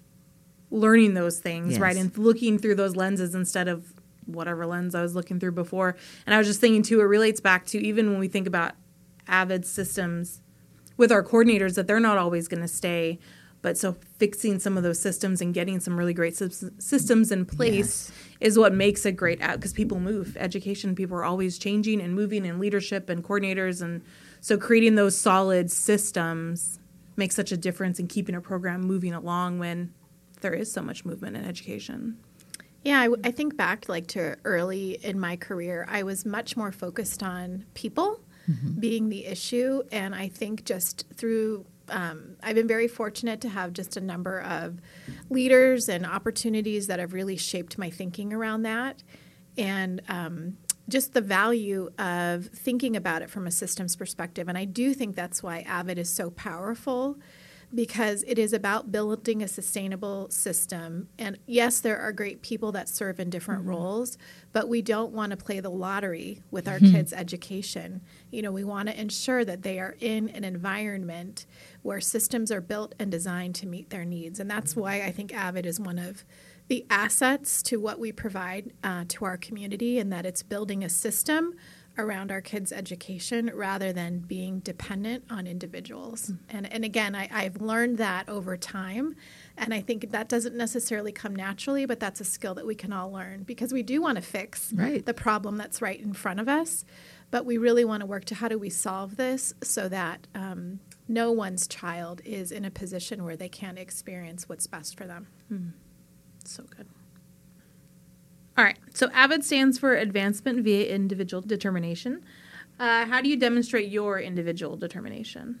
learning 0.69 1.13
those 1.13 1.39
things, 1.39 1.73
Yes. 1.73 1.79
right, 1.79 1.95
and 1.95 2.15
looking 2.17 2.57
through 2.59 2.75
those 2.75 2.95
lenses 2.95 3.33
instead 3.35 3.67
of 3.69 3.93
whatever 4.25 4.65
lens 4.65 4.95
I 4.95 5.01
was 5.01 5.15
looking 5.15 5.39
through 5.39 5.51
before. 5.53 5.95
And 6.25 6.33
I 6.35 6.37
was 6.37 6.47
just 6.47 6.59
thinking 6.61 6.81
too, 6.83 6.99
it 7.01 7.05
relates 7.05 7.39
back 7.39 7.65
to 7.67 7.77
even 7.79 8.09
when 8.11 8.19
we 8.19 8.27
think 8.27 8.47
about 8.47 8.73
Avid 9.27 9.65
systems 9.65 10.41
with 10.97 11.11
our 11.11 11.23
coordinators 11.23 11.75
that 11.75 11.87
they're 11.87 11.99
not 11.99 12.17
always 12.17 12.47
going 12.47 12.61
to 12.61 12.67
stay. 12.67 13.19
But 13.63 13.77
so 13.77 13.95
fixing 14.19 14.59
some 14.59 14.77
of 14.77 14.83
those 14.83 14.99
systems 14.99 15.41
and 15.41 15.53
getting 15.53 15.79
some 15.79 15.97
really 15.97 16.13
great 16.13 16.33
sys- 16.33 16.69
systems 16.81 17.31
in 17.31 17.45
place 17.45 18.11
is 18.41 18.59
what 18.59 18.73
makes 18.73 19.05
a 19.05 19.11
great 19.11 19.41
app 19.41 19.55
because 19.55 19.71
people 19.71 20.01
move. 20.01 20.35
Education 20.37 20.93
people 20.93 21.15
are 21.17 21.23
always 21.23 21.57
changing 21.57 22.01
and 22.01 22.13
moving, 22.13 22.45
and 22.45 22.59
leadership 22.59 23.09
and 23.09 23.23
coordinators, 23.23 23.81
and 23.81 24.03
so 24.41 24.57
creating 24.57 24.95
those 24.95 25.17
solid 25.17 25.71
systems 25.71 26.77
makes 27.15 27.35
such 27.35 27.53
a 27.53 27.57
difference 27.57 27.99
in 27.99 28.07
keeping 28.07 28.35
a 28.35 28.41
program 28.41 28.81
moving 28.81 29.13
along 29.13 29.59
when 29.59 29.93
there 30.41 30.53
is 30.53 30.69
so 30.69 30.81
much 30.81 31.05
movement 31.05 31.37
in 31.37 31.45
education. 31.45 32.17
Yeah, 32.83 32.99
I, 32.99 33.05
w- 33.05 33.21
I 33.23 33.31
think 33.31 33.55
back 33.55 33.87
like 33.87 34.07
to 34.07 34.35
early 34.43 34.99
in 35.03 35.17
my 35.17 35.37
career, 35.37 35.85
I 35.89 36.03
was 36.03 36.25
much 36.25 36.57
more 36.57 36.73
focused 36.73 37.23
on 37.23 37.65
people 37.75 38.19
mm-hmm. 38.49 38.79
being 38.79 39.07
the 39.07 39.25
issue, 39.25 39.83
and 39.89 40.13
I 40.13 40.27
think 40.27 40.65
just 40.65 41.05
through 41.15 41.65
um, 41.89 42.37
I've 42.41 42.55
been 42.55 42.67
very 42.67 42.87
fortunate 42.87 43.41
to 43.41 43.49
have 43.49 43.73
just 43.73 43.97
a 43.97 44.01
number 44.01 44.41
of 44.41 44.79
leaders 45.29 45.89
and 45.89 46.05
opportunities 46.05 46.87
that 46.87 46.99
have 46.99 47.13
really 47.13 47.37
shaped 47.37 47.77
my 47.77 47.89
thinking 47.89 48.33
around 48.33 48.63
that, 48.63 49.03
and 49.57 50.01
um, 50.07 50.57
just 50.89 51.13
the 51.13 51.21
value 51.21 51.89
of 51.97 52.47
thinking 52.47 52.95
about 52.95 53.21
it 53.21 53.29
from 53.29 53.47
a 53.47 53.51
systems 53.51 53.95
perspective. 53.95 54.47
And 54.47 54.57
I 54.57 54.65
do 54.65 54.93
think 54.93 55.15
that's 55.15 55.41
why 55.41 55.59
Avid 55.61 55.97
is 55.97 56.09
so 56.09 56.29
powerful 56.29 57.17
because 57.73 58.23
it 58.27 58.37
is 58.37 58.53
about 58.53 58.91
building 58.91 59.41
a 59.41 59.47
sustainable 59.47 60.29
system. 60.29 61.09
And 61.17 61.39
yes, 61.47 61.79
there 61.79 61.97
are 61.97 62.11
great 62.11 62.41
people 62.41 62.71
that 62.73 62.87
serve 62.87 63.19
in 63.19 63.29
different 63.29 63.65
roles, 63.65 64.17
but 64.51 64.69
we 64.69 64.81
don't 64.81 65.11
want 65.11 65.31
to 65.31 65.37
play 65.37 65.59
the 65.59 65.71
lottery 65.71 66.43
with 66.51 66.67
our 66.67 66.79
kids' 66.91 67.13
education. 67.13 68.01
You 68.31 68.43
know, 68.43 68.51
we 68.51 68.63
want 68.63 68.89
to 68.89 68.99
ensure 68.99 69.43
that 69.45 69.63
they 69.63 69.79
are 69.79 69.95
in 69.99 70.29
an 70.29 70.43
environment 70.43 71.45
where 71.81 71.99
systems 71.99 72.51
are 72.51 72.61
built 72.61 72.93
and 72.99 73.11
designed 73.11 73.55
to 73.55 73.67
meet 73.67 73.89
their 73.89 74.05
needs. 74.05 74.39
And 74.39 74.49
that's 74.49 74.75
why 74.75 75.01
I 75.01 75.11
think 75.11 75.33
Avid 75.33 75.65
is 75.65 75.79
one 75.79 75.97
of 75.97 76.23
the 76.67 76.85
assets 76.89 77.61
to 77.63 77.77
what 77.77 77.99
we 77.99 78.11
provide 78.11 78.71
uh, 78.83 79.05
to 79.09 79.25
our 79.25 79.37
community, 79.37 79.99
and 79.99 80.13
that 80.13 80.25
it's 80.25 80.43
building 80.43 80.83
a 80.83 80.89
system 80.89 81.55
around 81.97 82.31
our 82.31 82.41
kids' 82.41 82.71
education 82.71 83.51
rather 83.53 83.93
than 83.93 84.19
being 84.19 84.59
dependent 84.59 85.23
on 85.29 85.45
individuals. 85.45 86.31
And, 86.49 86.71
and 86.73 86.83
again, 86.83 87.15
I, 87.15 87.29
I've 87.31 87.61
learned 87.61 87.97
that 87.99 88.27
over 88.27 88.57
time. 88.57 89.15
And 89.57 89.73
I 89.73 89.81
think 89.81 90.11
that 90.11 90.27
doesn't 90.27 90.55
necessarily 90.55 91.11
come 91.11 91.35
naturally, 91.35 91.85
but 91.85 91.99
that's 91.99 92.19
a 92.19 92.23
skill 92.25 92.55
that 92.55 92.65
we 92.65 92.73
can 92.73 92.91
all 92.91 93.11
learn 93.11 93.43
because 93.43 93.71
we 93.71 93.83
do 93.83 94.01
want 94.01 94.15
to 94.15 94.21
fix 94.23 94.73
Right. 94.73 95.05
the 95.05 95.13
problem 95.13 95.57
that's 95.57 95.81
right 95.81 95.99
in 95.99 96.13
front 96.13 96.39
of 96.39 96.49
us. 96.49 96.83
But 97.29 97.45
we 97.45 97.57
really 97.57 97.85
want 97.85 98.01
to 98.01 98.05
work 98.07 98.25
to 98.25 98.35
how 98.35 98.47
do 98.47 98.57
we 98.57 98.69
solve 98.69 99.15
this 99.15 99.53
so 99.63 99.87
that 99.89 100.27
um, 100.35 100.79
no 101.07 101.31
one's 101.31 101.67
child 101.67 102.21
is 102.25 102.51
in 102.51 102.65
a 102.65 102.71
position 102.71 103.23
where 103.23 103.35
they 103.35 103.49
can't 103.49 103.77
experience 103.79 104.47
what's 104.49 104.65
best 104.67 104.97
for 104.97 105.05
them. 105.05 105.27
So 106.45 106.63
good. 106.75 106.87
All 108.57 108.63
right. 108.63 108.77
So 108.93 109.09
AVID 109.09 109.43
stands 109.43 109.77
for 109.79 109.95
Advancement 109.95 110.63
via 110.63 110.87
Individual 110.93 111.41
Determination. 111.41 112.23
Uh, 112.79 113.05
how 113.05 113.21
do 113.21 113.29
you 113.29 113.37
demonstrate 113.37 113.89
your 113.89 114.19
individual 114.19 114.77
determination? 114.77 115.59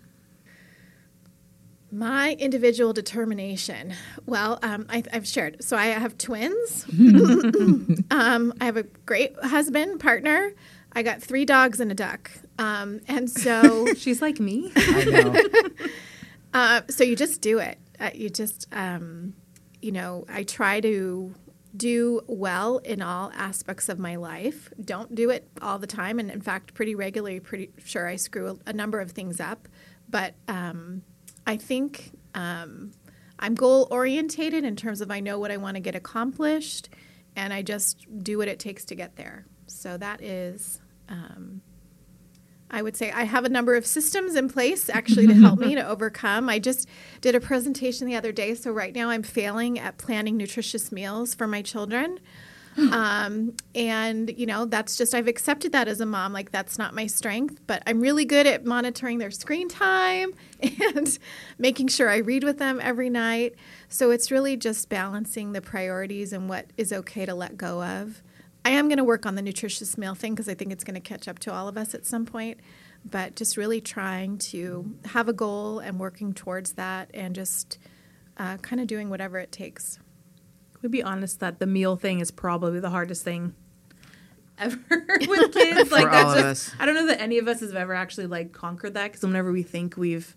My 1.91 2.33
individual 2.39 2.91
determination. 2.91 3.93
Well, 4.25 4.57
um, 4.63 4.87
I, 4.89 5.03
I've 5.13 5.27
shared. 5.27 5.63
So 5.63 5.77
I 5.77 5.87
have 5.87 6.17
twins. 6.17 6.85
um, 8.11 8.53
I 8.59 8.65
have 8.65 8.77
a 8.77 8.83
great 8.83 9.35
husband, 9.43 9.99
partner. 9.99 10.53
I 10.93 11.03
got 11.03 11.21
three 11.21 11.45
dogs 11.45 11.79
and 11.79 11.91
a 11.91 11.95
duck. 11.95 12.31
Um, 12.57 13.01
and 13.07 13.29
so, 13.29 13.93
She's 13.97 14.21
like 14.21 14.39
me. 14.39 14.71
I 14.75 15.05
know. 15.05 15.35
uh, 16.53 16.81
so 16.89 17.03
you 17.03 17.15
just 17.15 17.41
do 17.41 17.59
it. 17.59 17.77
Uh, 17.99 18.09
you 18.13 18.29
just, 18.29 18.67
um, 18.71 19.33
you 19.81 19.91
know, 19.91 20.25
I 20.29 20.43
try 20.43 20.79
to 20.81 21.33
do 21.75 22.21
well 22.27 22.77
in 22.79 23.01
all 23.01 23.31
aspects 23.35 23.89
of 23.89 23.97
my 23.99 24.15
life. 24.15 24.71
Don't 24.83 25.15
do 25.15 25.29
it 25.29 25.47
all 25.61 25.79
the 25.79 25.87
time, 25.87 26.19
and 26.19 26.29
in 26.29 26.41
fact, 26.41 26.73
pretty 26.73 26.95
regularly. 26.95 27.39
Pretty 27.39 27.71
sure 27.83 28.07
I 28.07 28.15
screw 28.15 28.59
a, 28.65 28.73
number 28.73 28.99
of 28.99 29.11
things 29.11 29.39
up, 29.39 29.67
but 30.09 30.35
um, 30.47 31.01
I 31.47 31.57
think 31.57 32.11
um, 32.35 32.91
I'm 33.39 33.55
goal 33.55 33.87
orientated 33.89 34.63
in 34.63 34.75
terms 34.75 35.01
of 35.01 35.09
I 35.09 35.19
know 35.19 35.39
what 35.39 35.51
I 35.51 35.57
want 35.57 35.75
to 35.75 35.81
get 35.81 35.95
accomplished, 35.95 36.89
and 37.35 37.51
I 37.53 37.61
just 37.61 38.05
do 38.23 38.37
what 38.37 38.47
it 38.47 38.59
takes 38.59 38.85
to 38.85 38.95
get 38.95 39.15
there. 39.15 39.45
So 39.67 39.97
that 39.97 40.21
is. 40.21 40.79
Um, 41.09 41.61
I 42.73 42.81
would 42.81 42.97
say 42.97 43.11
I 43.11 43.23
have 43.23 43.45
a 43.45 43.49
number 43.49 43.75
of 43.75 43.85
systems 43.85 44.35
in 44.35 44.49
place 44.49 44.89
actually 44.89 45.27
to 45.27 45.33
help 45.41 45.59
me 45.59 45.75
to 45.75 45.87
overcome. 45.87 46.49
I 46.49 46.57
just 46.59 46.89
did 47.21 47.35
a 47.35 47.39
presentation 47.39 48.07
the 48.07 48.15
other 48.15 48.31
day, 48.31 48.55
so 48.55 48.71
right 48.71 48.93
now 48.93 49.11
I'm 49.11 49.23
failing 49.23 49.77
at 49.79 49.97
planning 49.97 50.35
nutritious 50.35 50.91
meals 50.91 51.35
for 51.35 51.47
my 51.47 51.61
children. 51.61 52.19
um, 52.91 53.53
and 53.75 54.33
you 54.35 54.47
know 54.47 54.65
that's 54.65 54.97
just 54.97 55.13
I've 55.13 55.27
accepted 55.27 55.71
that 55.73 55.87
as 55.87 56.01
a 56.01 56.05
mom. 56.07 56.33
Like 56.33 56.51
that's 56.51 56.79
not 56.79 56.95
my 56.95 57.05
strength, 57.05 57.61
but 57.67 57.83
I'm 57.85 58.01
really 58.01 58.25
good 58.25 58.47
at 58.47 58.65
monitoring 58.65 59.19
their 59.19 59.29
screen 59.29 59.69
time 59.69 60.33
and 60.59 61.19
making 61.59 61.89
sure 61.89 62.09
I 62.09 62.17
read 62.17 62.43
with 62.43 62.57
them 62.57 62.79
every 62.81 63.11
night. 63.11 63.53
So 63.87 64.09
it's 64.09 64.31
really 64.31 64.57
just 64.57 64.89
balancing 64.89 65.51
the 65.51 65.61
priorities 65.61 66.33
and 66.33 66.49
what 66.49 66.71
is 66.75 66.91
okay 66.91 67.27
to 67.27 67.35
let 67.35 67.55
go 67.55 67.83
of. 67.83 68.23
I 68.65 68.71
am 68.71 68.87
going 68.87 68.97
to 68.97 69.03
work 69.03 69.25
on 69.25 69.35
the 69.35 69.41
nutritious 69.41 69.97
meal 69.97 70.15
thing 70.15 70.33
because 70.33 70.47
I 70.47 70.53
think 70.53 70.71
it's 70.71 70.83
going 70.83 70.95
to 70.95 71.01
catch 71.01 71.27
up 71.27 71.39
to 71.39 71.53
all 71.53 71.67
of 71.67 71.77
us 71.77 71.93
at 71.93 72.05
some 72.05 72.25
point. 72.25 72.59
But 73.05 73.35
just 73.35 73.57
really 73.57 73.81
trying 73.81 74.37
to 74.51 74.95
have 75.05 75.27
a 75.27 75.33
goal 75.33 75.79
and 75.79 75.99
working 75.99 76.33
towards 76.33 76.73
that 76.73 77.09
and 77.13 77.35
just 77.35 77.77
uh, 78.37 78.57
kind 78.57 78.81
of 78.81 78.87
doing 78.87 79.09
whatever 79.09 79.37
it 79.37 79.51
takes. 79.51 79.99
We'd 80.81 80.91
be 80.91 81.03
honest 81.03 81.39
that 81.41 81.59
the 81.59 81.67
meal 81.67 81.97
thing 81.97 82.19
is 82.21 82.31
probably 82.31 82.79
the 82.79 82.89
hardest 82.89 83.23
thing 83.23 83.55
ever 84.57 84.79
with 84.89 85.51
kids? 85.53 85.91
like 85.91 86.03
For 86.05 86.09
that's 86.11 86.25
all 86.25 86.31
of 86.31 86.37
just, 86.37 86.69
us. 86.69 86.75
I 86.79 86.85
don't 86.85 86.95
know 86.95 87.07
that 87.07 87.21
any 87.21 87.37
of 87.37 87.47
us 87.47 87.59
have 87.59 87.75
ever 87.75 87.93
actually 87.93 88.27
like 88.27 88.53
conquered 88.53 88.93
that 88.93 89.11
because 89.11 89.23
whenever 89.23 89.51
we 89.51 89.63
think 89.63 89.97
we've 89.97 90.35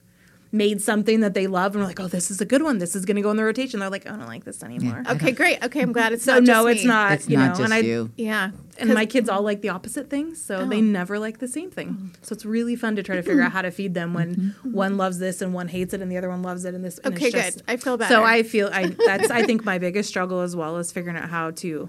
made 0.57 0.81
something 0.81 1.21
that 1.21 1.35
they 1.35 1.47
love 1.47 1.75
and 1.75 1.83
we're 1.83 1.89
like, 1.89 2.01
oh, 2.01 2.09
this 2.09 2.31
is 2.31 2.41
a 2.41 2.45
good 2.45 2.63
one. 2.63 2.79
This 2.79 2.97
is 2.97 3.05
going 3.05 3.17
to 3.17 3.23
go 3.23 3.31
in 3.31 3.37
the 3.37 3.45
rotation. 3.45 3.81
They're 3.81 3.91
like, 3.91 4.05
oh, 4.07 4.15
I 4.15 4.17
don't 4.17 4.27
like 4.27 4.45
this 4.45 4.63
anymore. 4.63 5.03
Okay, 5.09 5.33
great. 5.33 5.63
Okay, 5.65 5.81
I'm 5.81 5.93
glad 5.93 6.13
it's 6.13 6.25
So 6.25 6.35
not 6.35 6.45
just 6.45 6.49
no, 6.49 6.67
it's 6.67 6.83
me. 6.83 6.87
not. 6.89 7.13
It's 7.13 7.29
you 7.29 7.37
not 7.37 7.43
know, 7.45 7.49
just 7.53 7.61
and 7.63 7.75
I, 7.75 7.79
you. 7.79 8.11
Yeah. 8.17 8.51
And 8.79 8.93
my 8.93 9.07
kids 9.07 9.29
all 9.29 9.43
like 9.43 9.63
the 9.63 9.71
opposite 9.71 10.11
things, 10.11 10.43
so 10.43 10.67
they 10.67 10.79
Oh. 10.79 10.81
never 10.83 11.19
like 11.19 11.39
the 11.39 11.49
same 11.49 11.71
thing. 11.71 11.89
Mm-hmm. 11.89 12.07
So 12.23 12.35
it's 12.35 12.45
really 12.45 12.77
fun 12.77 12.97
to 12.97 13.03
try 13.03 13.17
to 13.17 13.23
figure 13.23 13.43
out 13.43 13.53
how 13.53 13.63
to 13.63 13.71
feed 13.71 13.95
them 13.95 14.13
when 14.13 14.35
mm-hmm. 14.37 14.73
one 14.73 14.97
loves 14.99 15.19
this 15.19 15.41
and 15.41 15.55
one 15.55 15.69
hates 15.69 15.95
it 15.95 16.03
and 16.03 16.11
the 16.13 16.19
other 16.19 16.29
one 16.29 16.43
loves 16.43 16.65
it 16.65 16.75
and 16.75 16.85
this. 16.85 16.99
and 16.99 17.15
Okay, 17.15 17.27
it's 17.27 17.35
just- 17.35 17.57
good. 17.59 17.65
I 17.73 17.77
feel 17.77 17.97
better. 17.97 18.13
So 18.15 18.23
I 18.25 18.43
feel 18.43 18.69
I 18.73 18.89
that's 19.07 19.31
I 19.31 19.45
think 19.45 19.65
my 19.65 19.79
biggest 19.87 20.09
struggle 20.11 20.41
as 20.41 20.55
well 20.55 20.77
is 20.77 20.93
figuring 20.93 21.17
out 21.17 21.29
how 21.31 21.53
to 21.53 21.89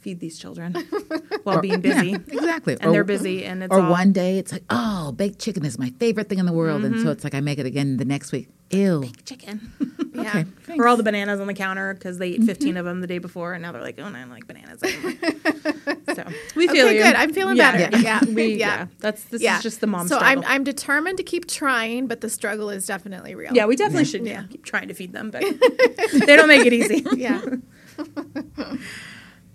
feed 0.00 0.20
these 0.20 0.38
children 0.38 0.74
while 1.44 1.60
being 1.60 1.80
busy. 1.80 2.10
Yeah, 2.10 2.16
exactly. 2.28 2.76
And 2.80 2.92
they're 2.92 3.04
busy, 3.04 3.44
and 3.44 3.62
it's 3.62 3.72
or 3.72 3.80
all- 3.80 3.90
one 3.90 4.12
day 4.12 4.38
it's 4.38 4.52
like, 4.52 4.64
oh, 4.70 5.12
baked 5.12 5.38
chicken 5.38 5.64
is 5.64 5.78
my 5.78 5.90
favorite 5.98 6.28
thing 6.28 6.38
in 6.38 6.46
the 6.46 6.52
world, 6.52 6.84
and 6.84 6.94
so 6.96 7.00
mm-hmm. 7.00 7.08
it's 7.10 7.24
like 7.24 7.34
I 7.34 7.40
make 7.40 7.58
it 7.58 7.66
again 7.66 7.96
the 7.96 8.04
next 8.04 8.32
week. 8.32 8.48
Ew. 8.70 9.00
Baked 9.00 9.26
chicken. 9.26 9.72
yeah. 10.14 10.44
Okay. 10.68 10.78
or 10.78 10.86
all 10.86 10.96
the 10.96 11.02
bananas 11.02 11.40
on 11.40 11.48
the 11.48 11.54
counter 11.54 11.92
because 11.94 12.18
they 12.18 12.28
ate 12.28 12.44
15 12.44 12.68
mm-hmm. 12.68 12.76
of 12.78 12.84
them 12.84 13.00
the 13.00 13.06
day 13.06 13.18
before, 13.18 13.52
and 13.52 13.62
now 13.62 13.72
they're 13.72 13.82
like, 13.82 13.98
oh, 13.98 14.08
no, 14.08 14.16
I 14.16 14.20
don't 14.20 14.30
like 14.30 14.46
bananas 14.46 14.82
anymore. 14.82 15.12
so 16.14 16.24
we 16.54 16.68
feel 16.68 16.86
Okay, 16.86 16.96
you. 16.96 17.02
good. 17.02 17.16
I'm 17.16 17.32
feeling 17.32 17.56
Yeah. 17.56 17.76
better. 17.76 17.98
Yeah. 17.98 18.20
we, 18.24 18.54
Yeah. 18.54 18.66
yeah. 18.66 18.86
That's 19.00 19.24
this 19.24 19.42
yeah. 19.42 19.56
is 19.56 19.62
just 19.64 19.80
the 19.80 19.86
mom 19.88 20.06
So 20.06 20.16
struggle. 20.18 20.44
I'm 20.44 20.50
I'm 20.50 20.64
determined 20.64 21.16
to 21.18 21.24
keep 21.24 21.48
trying, 21.48 22.06
but 22.06 22.20
the 22.20 22.30
struggle 22.30 22.70
is 22.70 22.86
definitely 22.86 23.34
real. 23.34 23.52
Yeah, 23.52 23.66
we 23.66 23.74
definitely 23.74 24.04
should 24.04 24.24
Yeah. 24.24 24.42
yeah. 24.42 24.46
keep 24.48 24.64
trying 24.64 24.88
to 24.88 24.94
feed 24.94 25.12
them, 25.12 25.30
but 25.30 25.42
they 25.42 26.36
don't 26.36 26.48
make 26.48 26.64
it 26.64 26.72
easy. 26.72 27.04
yeah. 27.16 27.42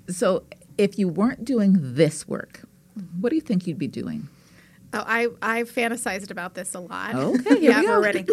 So 0.07 0.43
if 0.77 0.97
you 0.99 1.07
weren't 1.07 1.45
doing 1.45 1.77
this 1.95 2.27
work, 2.27 2.61
what 3.19 3.29
do 3.29 3.35
you 3.35 3.41
think 3.41 3.65
you'd 3.67 3.77
be 3.79 3.87
doing? 3.87 4.27
Oh, 4.93 5.03
I 5.05 5.27
I 5.41 5.63
fantasized 5.63 6.31
about 6.31 6.53
this 6.55 6.73
a 6.75 6.79
lot. 6.79 7.15
Okay, 7.15 7.59
Yeah. 7.61 7.81
we 7.81 7.87
are 7.87 8.01
ready. 8.01 8.25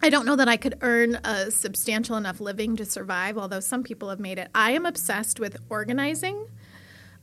I 0.00 0.10
don't 0.10 0.26
know 0.26 0.36
that 0.36 0.48
I 0.48 0.56
could 0.56 0.76
earn 0.80 1.16
a 1.24 1.50
substantial 1.50 2.16
enough 2.16 2.40
living 2.40 2.76
to 2.76 2.84
survive, 2.84 3.36
although 3.36 3.58
some 3.60 3.82
people 3.82 4.10
have 4.10 4.20
made 4.20 4.38
it. 4.38 4.48
I 4.54 4.70
am 4.72 4.86
obsessed 4.86 5.40
with 5.40 5.56
organizing. 5.68 6.46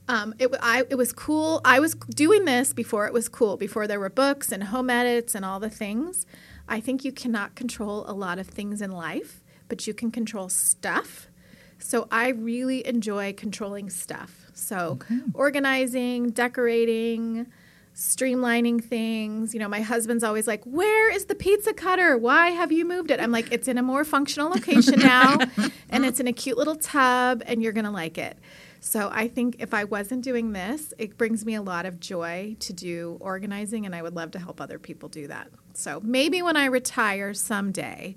Um, 0.08 0.34
it, 0.38 0.54
I, 0.60 0.84
it 0.90 0.96
was 0.96 1.12
cool. 1.12 1.60
I 1.64 1.80
was 1.80 1.94
doing 1.94 2.44
this 2.44 2.72
before 2.74 3.06
it 3.06 3.12
was 3.14 3.28
cool, 3.28 3.56
before 3.56 3.86
there 3.86 3.98
were 3.98 4.10
books 4.10 4.52
and 4.52 4.62
home 4.64 4.90
edits 4.90 5.34
and 5.34 5.44
all 5.44 5.58
the 5.58 5.70
things. 5.70 6.26
I 6.68 6.80
think 6.80 7.04
you 7.04 7.12
cannot 7.12 7.54
control 7.54 8.04
a 8.06 8.12
lot 8.12 8.38
of 8.38 8.46
things 8.46 8.82
in 8.82 8.90
life, 8.92 9.42
but 9.68 9.86
you 9.86 9.94
can 9.94 10.10
control 10.10 10.48
stuff. 10.48 11.28
So 11.78 12.08
I 12.10 12.28
really 12.28 12.86
enjoy 12.86 13.32
controlling 13.34 13.90
stuff. 13.90 14.46
So 14.54 14.98
organizing, 15.34 16.30
decorating, 16.30 17.46
streamlining 17.94 18.84
things. 18.84 19.54
You 19.54 19.60
know, 19.60 19.68
my 19.68 19.80
husband's 19.80 20.22
always 20.22 20.46
like, 20.46 20.62
Where 20.64 21.10
is 21.10 21.26
the 21.26 21.34
pizza 21.34 21.72
cutter? 21.72 22.16
Why 22.16 22.50
have 22.50 22.70
you 22.70 22.84
moved 22.84 23.10
it? 23.10 23.20
I'm 23.20 23.32
like, 23.32 23.50
It's 23.50 23.68
in 23.68 23.78
a 23.78 23.82
more 23.82 24.04
functional 24.04 24.50
location 24.50 25.00
now, 25.00 25.38
and 25.88 26.04
it's 26.04 26.20
in 26.20 26.26
a 26.26 26.32
cute 26.32 26.58
little 26.58 26.76
tub, 26.76 27.42
and 27.46 27.62
you're 27.62 27.72
going 27.72 27.84
to 27.86 27.90
like 27.90 28.18
it. 28.18 28.38
So 28.80 29.08
I 29.12 29.26
think 29.28 29.56
if 29.58 29.74
I 29.74 29.84
wasn't 29.84 30.22
doing 30.22 30.52
this, 30.52 30.92
it 30.98 31.16
brings 31.16 31.44
me 31.44 31.54
a 31.54 31.62
lot 31.62 31.86
of 31.86 31.98
joy 31.98 32.56
to 32.60 32.72
do 32.72 33.16
organizing, 33.20 33.86
and 33.86 33.94
I 33.94 34.02
would 34.02 34.14
love 34.14 34.30
to 34.32 34.38
help 34.38 34.60
other 34.60 34.78
people 34.78 35.08
do 35.08 35.26
that. 35.28 35.48
So 35.74 36.00
maybe 36.04 36.42
when 36.42 36.56
I 36.56 36.66
retire 36.66 37.34
someday, 37.34 38.16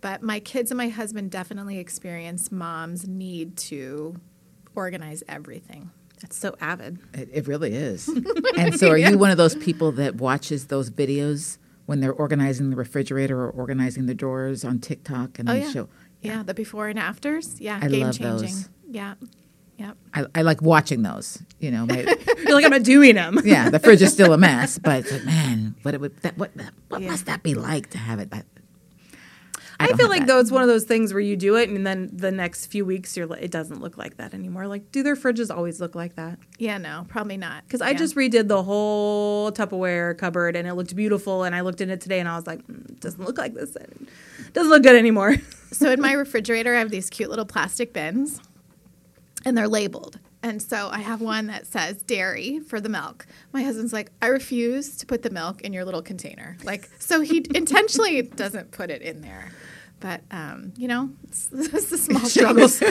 but 0.00 0.22
my 0.22 0.40
kids 0.40 0.70
and 0.70 0.78
my 0.78 0.88
husband 0.88 1.30
definitely 1.30 1.78
experience 1.78 2.50
mom's 2.52 3.06
need 3.08 3.56
to 3.56 4.16
organize 4.74 5.22
everything. 5.28 5.90
That's 6.20 6.36
so 6.36 6.54
avid. 6.60 6.98
It, 7.14 7.28
it 7.32 7.46
really 7.48 7.74
is. 7.74 8.08
and 8.56 8.78
so, 8.78 8.90
are 8.90 8.98
you 8.98 9.16
one 9.18 9.30
of 9.30 9.38
those 9.38 9.54
people 9.56 9.92
that 9.92 10.16
watches 10.16 10.66
those 10.66 10.90
videos 10.90 11.56
when 11.86 12.00
they're 12.00 12.12
organizing 12.12 12.70
the 12.70 12.76
refrigerator 12.76 13.40
or 13.42 13.50
organizing 13.50 14.06
the 14.06 14.14
drawers 14.14 14.64
on 14.64 14.78
TikTok 14.80 15.38
and 15.38 15.48
Oh 15.48 15.52
they 15.54 15.60
yeah. 15.62 15.70
show? 15.72 15.88
yeah, 16.20 16.42
the 16.42 16.52
before 16.54 16.88
and 16.88 16.98
afters. 16.98 17.58
Yeah, 17.60 17.78
I 17.82 17.88
game 17.88 18.02
love 18.02 18.18
changing. 18.18 18.48
those. 18.48 18.68
Yeah, 18.90 19.14
yeah. 19.78 19.92
I, 20.12 20.26
I 20.34 20.42
like 20.42 20.60
watching 20.60 21.00
those. 21.02 21.42
You 21.58 21.70
know, 21.70 21.86
my, 21.86 22.00
You're 22.38 22.52
like, 22.54 22.64
I'm 22.66 22.70
not 22.70 22.82
doing 22.82 23.14
them. 23.14 23.38
yeah, 23.42 23.70
the 23.70 23.78
fridge 23.78 24.02
is 24.02 24.12
still 24.12 24.34
a 24.34 24.38
mess, 24.38 24.78
but 24.78 25.00
it's 25.00 25.12
like, 25.12 25.24
man, 25.24 25.74
what 25.82 25.94
it 25.94 26.00
would 26.02 26.16
that 26.20 26.36
what 26.36 26.50
what 26.88 27.00
Yeah. 27.00 27.08
must 27.12 27.24
that 27.26 27.42
be 27.42 27.54
like 27.54 27.88
to 27.90 27.98
have 27.98 28.18
it? 28.18 28.30
That, 28.30 28.44
I, 29.80 29.86
don't 29.88 29.96
feel 29.96 30.08
like 30.08 30.20
that. 30.20 30.26
though 30.26 30.38
it's 30.38 30.50
one 30.50 30.62
of 30.62 30.68
those 30.68 30.84
things 30.84 31.12
where 31.12 31.20
you 31.20 31.36
do 31.36 31.56
it 31.56 31.68
and 31.70 31.86
then 31.86 32.10
the 32.12 32.30
next 32.30 32.66
few 32.66 32.84
weeks 32.84 33.16
you're 33.16 33.30
it 33.36 33.50
doesn't 33.50 33.80
look 33.80 33.96
like 33.96 34.18
that 34.18 34.34
anymore. 34.34 34.66
Like, 34.66 34.92
do 34.92 35.02
their 35.02 35.16
fridges 35.16 35.54
always 35.54 35.80
look 35.80 35.94
like 35.94 36.16
that? 36.16 36.38
Yeah, 36.58 36.78
no, 36.78 37.06
probably 37.08 37.36
not. 37.36 37.64
Because 37.64 37.80
I 37.80 37.94
just 37.94 38.14
redid 38.14 38.48
the 38.48 38.62
whole 38.62 39.50
Tupperware 39.52 40.16
cupboard 40.18 40.56
and 40.56 40.68
it 40.68 40.74
looked 40.74 40.94
beautiful. 40.94 41.44
And 41.44 41.54
I 41.54 41.62
looked 41.62 41.80
in 41.80 41.90
it 41.90 42.00
today 42.00 42.20
and 42.20 42.28
I 42.28 42.36
was 42.36 42.46
like, 42.46 42.66
mm, 42.66 42.88
it 42.90 43.00
doesn't 43.00 43.24
look 43.24 43.38
like 43.38 43.54
this. 43.54 43.74
It 43.76 44.08
doesn't 44.52 44.70
look 44.70 44.82
good 44.82 44.96
anymore. 44.96 45.36
so 45.72 45.90
in 45.90 46.00
my 46.00 46.12
refrigerator, 46.12 46.74
I 46.74 46.78
have 46.80 46.90
these 46.90 47.08
cute 47.08 47.30
little 47.30 47.46
plastic 47.46 47.92
bins, 47.92 48.40
and 49.44 49.56
they're 49.56 49.68
labeled. 49.68 50.18
And 50.42 50.62
so 50.62 50.88
I 50.90 51.00
have 51.00 51.20
one 51.20 51.48
that 51.48 51.66
says 51.66 52.02
dairy 52.02 52.60
for 52.60 52.80
the 52.80 52.88
milk. 52.88 53.26
My 53.52 53.62
husband's 53.62 53.92
like, 53.92 54.10
I 54.22 54.28
refuse 54.28 54.96
to 54.96 55.06
put 55.06 55.22
the 55.22 55.30
milk 55.30 55.60
in 55.62 55.72
your 55.72 55.84
little 55.84 56.00
container. 56.00 56.56
Like, 56.64 56.88
so 56.98 57.20
he 57.20 57.44
intentionally 57.54 58.22
doesn't 58.22 58.70
put 58.70 58.90
it 58.90 59.02
in 59.02 59.20
there. 59.20 59.52
But 60.00 60.22
um, 60.30 60.72
you 60.76 60.88
know, 60.88 61.10
it's, 61.24 61.50
it's 61.52 61.90
the 61.90 61.98
small 61.98 62.24
struggles. 62.24 62.80
you 62.82 62.90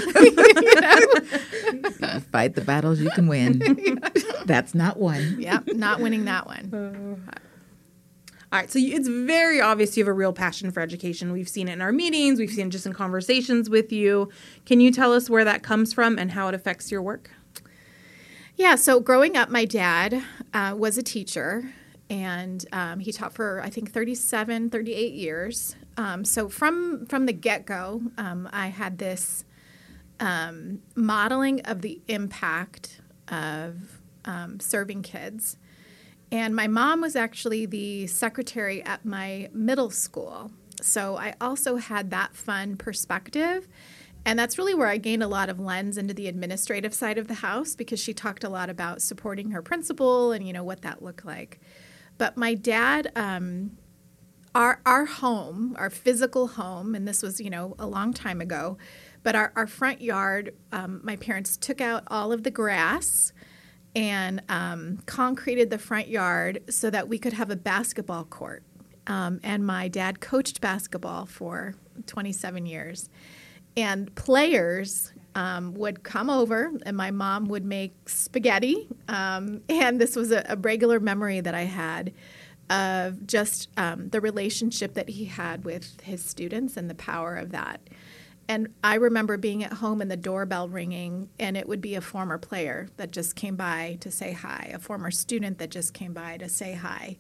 know? 2.06 2.20
fight 2.32 2.56
the 2.56 2.62
battles 2.62 3.00
you 3.00 3.10
can 3.10 3.28
win. 3.28 3.60
That's 4.46 4.74
not 4.76 4.98
one. 4.98 5.38
Yeah, 5.40 5.60
not 5.68 6.00
winning 6.00 6.26
that 6.26 6.46
one. 6.46 7.22
All 8.52 8.60
right, 8.60 8.72
so 8.72 8.80
you, 8.80 8.96
it's 8.96 9.08
very 9.08 9.62
obvious 9.62 9.96
you 9.96 10.04
have 10.04 10.08
a 10.08 10.14
real 10.14 10.34
passion 10.34 10.72
for 10.72 10.80
education. 10.80 11.32
We've 11.32 11.50
seen 11.50 11.68
it 11.68 11.74
in 11.74 11.82
our 11.82 11.92
meetings, 11.92 12.40
we've 12.40 12.50
seen 12.50 12.68
it 12.68 12.72
just 12.72 12.88
in 12.88 12.94
conversations 12.94 13.70
with 13.70 13.92
you. 13.92 14.30
Can 14.66 14.80
you 14.80 14.92
tell 14.92 15.14
us 15.14 15.30
where 15.30 15.46
that 15.46 15.62
comes 15.62 15.94
from 15.94 16.18
and 16.18 16.32
how 16.32 16.48
it 16.48 16.56
affects 16.56 16.92
your 16.92 17.02
work? 17.04 17.30
Yeah, 18.56 18.76
so 18.76 19.00
growing 19.00 19.38
up, 19.38 19.50
my 19.50 19.66
dad 19.66 20.24
uh, 20.54 20.74
was 20.76 20.98
a 20.98 21.04
teacher 21.04 21.72
and 22.10 22.66
um, 22.72 23.00
he 23.00 23.12
taught 23.12 23.34
for, 23.34 23.62
I 23.62 23.70
think, 23.70 23.92
37, 23.92 24.70
38 24.70 25.14
years. 25.14 25.76
Um, 25.98 26.26
so 26.26 26.50
from, 26.50 27.06
from 27.06 27.26
the 27.26 27.34
get 27.34 27.66
go, 27.66 28.02
um, 28.18 28.50
I 28.52 28.68
had 28.68 28.98
this 28.98 29.46
um, 30.20 30.82
modeling 30.96 31.62
of 31.62 31.82
the 31.82 32.02
impact 32.08 33.02
of 33.28 34.00
um, 34.26 34.60
serving 34.60 35.04
kids. 35.04 35.58
And 36.32 36.56
my 36.56 36.68
mom 36.68 37.02
was 37.02 37.16
actually 37.16 37.66
the 37.66 38.08
secretary 38.08 38.84
at 38.84 39.06
my 39.06 39.50
middle 39.54 39.90
school. 39.90 40.52
So 40.82 41.18
I 41.18 41.36
also 41.42 41.78
had 41.78 42.12
that 42.12 42.36
fun 42.36 42.78
perspective. 42.78 43.68
And 44.26 44.38
that's 44.38 44.58
really 44.58 44.76
where 44.76 44.88
I 44.88 44.98
gained 44.98 45.24
a 45.24 45.28
lot 45.28 45.50
of 45.50 45.60
lens 45.60 45.98
into 45.98 46.14
the 46.14 46.28
administrative 46.28 46.94
side 46.94 47.18
of 47.18 47.28
the 47.28 47.36
house 47.36 47.76
because 47.76 48.00
she 48.00 48.14
talked 48.14 48.44
a 48.44 48.50
lot 48.50 48.70
about 48.70 49.02
supporting 49.02 49.52
her 49.52 49.62
principal 49.62 50.32
and, 50.32 50.46
you 50.46 50.54
know, 50.54 50.64
what 50.64 50.82
that 50.82 51.02
looked 51.02 51.26
like. 51.26 51.60
But 52.20 52.38
my 52.38 52.54
dad, 52.54 53.12
um, 53.16 53.78
our 54.54 54.82
our 54.86 55.06
home, 55.06 55.76
our 55.80 55.90
physical 55.90 56.50
home, 56.50 56.94
and 56.94 57.08
this 57.08 57.24
was 57.24 57.40
you 57.40 57.50
know 57.50 57.76
a 57.80 57.88
long 57.88 58.14
time 58.14 58.42
ago, 58.42 58.78
but 59.24 59.36
our, 59.36 59.52
our 59.56 59.66
front 59.66 60.02
yard, 60.02 60.54
um, 60.72 61.02
my 61.04 61.16
parents 61.16 61.58
took 61.58 61.82
out 61.82 62.04
all 62.08 62.32
of 62.32 62.44
the 62.44 62.52
grass 62.52 63.34
and 63.96 64.42
um, 64.50 65.00
concreted 65.06 65.70
the 65.70 65.80
front 65.80 66.10
yard 66.10 66.62
so 66.70 66.90
that 66.90 67.08
we 67.08 67.18
could 67.18 67.34
have 67.34 67.50
a 67.50 67.56
basketball 67.56 68.26
court. 68.26 68.64
Um, 69.08 69.40
and 69.42 69.66
my 69.66 69.88
dad 69.88 70.20
coached 70.20 70.62
basketball 70.62 71.26
for 71.26 71.74
27 72.06 72.66
years. 72.68 73.10
And 73.76 74.14
players 74.14 75.14
um, 75.40 75.74
would 75.76 75.98
come 76.04 76.30
over, 76.30 76.60
and 76.86 76.96
my 76.98 77.12
mom 77.12 77.42
would 77.52 77.66
make 77.66 77.94
spaghetti. 78.10 78.78
Um, 79.08 79.62
and 79.70 79.94
this 80.02 80.16
was 80.16 80.32
a, 80.32 80.42
a 80.50 80.56
regular 80.58 81.00
memory 81.00 81.40
that 81.42 81.56
I 81.56 81.66
had 81.84 82.12
of 82.70 83.26
just 83.26 83.70
um, 83.78 84.10
the 84.10 84.22
relationship 84.22 84.94
that 84.96 85.10
he 85.10 85.26
had 85.26 85.58
with 85.66 85.86
his 86.02 86.22
students 86.34 86.78
and 86.78 86.90
the 86.90 86.96
power 87.12 87.36
of 87.44 87.52
that. 87.52 87.80
and 88.50 88.68
I 88.84 88.96
remember 88.96 89.38
being 89.38 89.64
at 89.64 89.74
home 89.74 90.02
and 90.02 90.10
the 90.10 90.18
doorbell 90.18 90.68
ringing, 90.68 91.30
and 91.40 91.56
it 91.56 91.68
would 91.68 91.82
be 91.82 91.94
a 91.96 92.02
former 92.02 92.40
player 92.40 92.90
that 92.98 93.12
just 93.12 93.36
came 93.36 93.56
by 93.56 93.98
to 94.02 94.10
say 94.10 94.32
hi, 94.34 94.72
a 94.74 94.80
former 94.80 95.12
student 95.12 95.60
that 95.60 95.70
just 95.70 95.94
came 95.94 96.14
by 96.14 96.38
to 96.38 96.50
say 96.50 96.74
hi. 96.74 97.18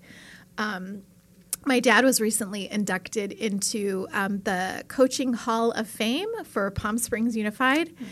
My 1.65 1.79
dad 1.79 2.05
was 2.05 2.21
recently 2.21 2.71
inducted 2.71 3.31
into 3.31 4.07
um, 4.13 4.39
the 4.39 4.83
Coaching 4.87 5.33
Hall 5.33 5.71
of 5.71 5.87
Fame 5.87 6.29
for 6.45 6.71
Palm 6.71 6.97
Springs 6.97 7.35
Unified. 7.35 7.89
Mm-hmm. 7.89 8.05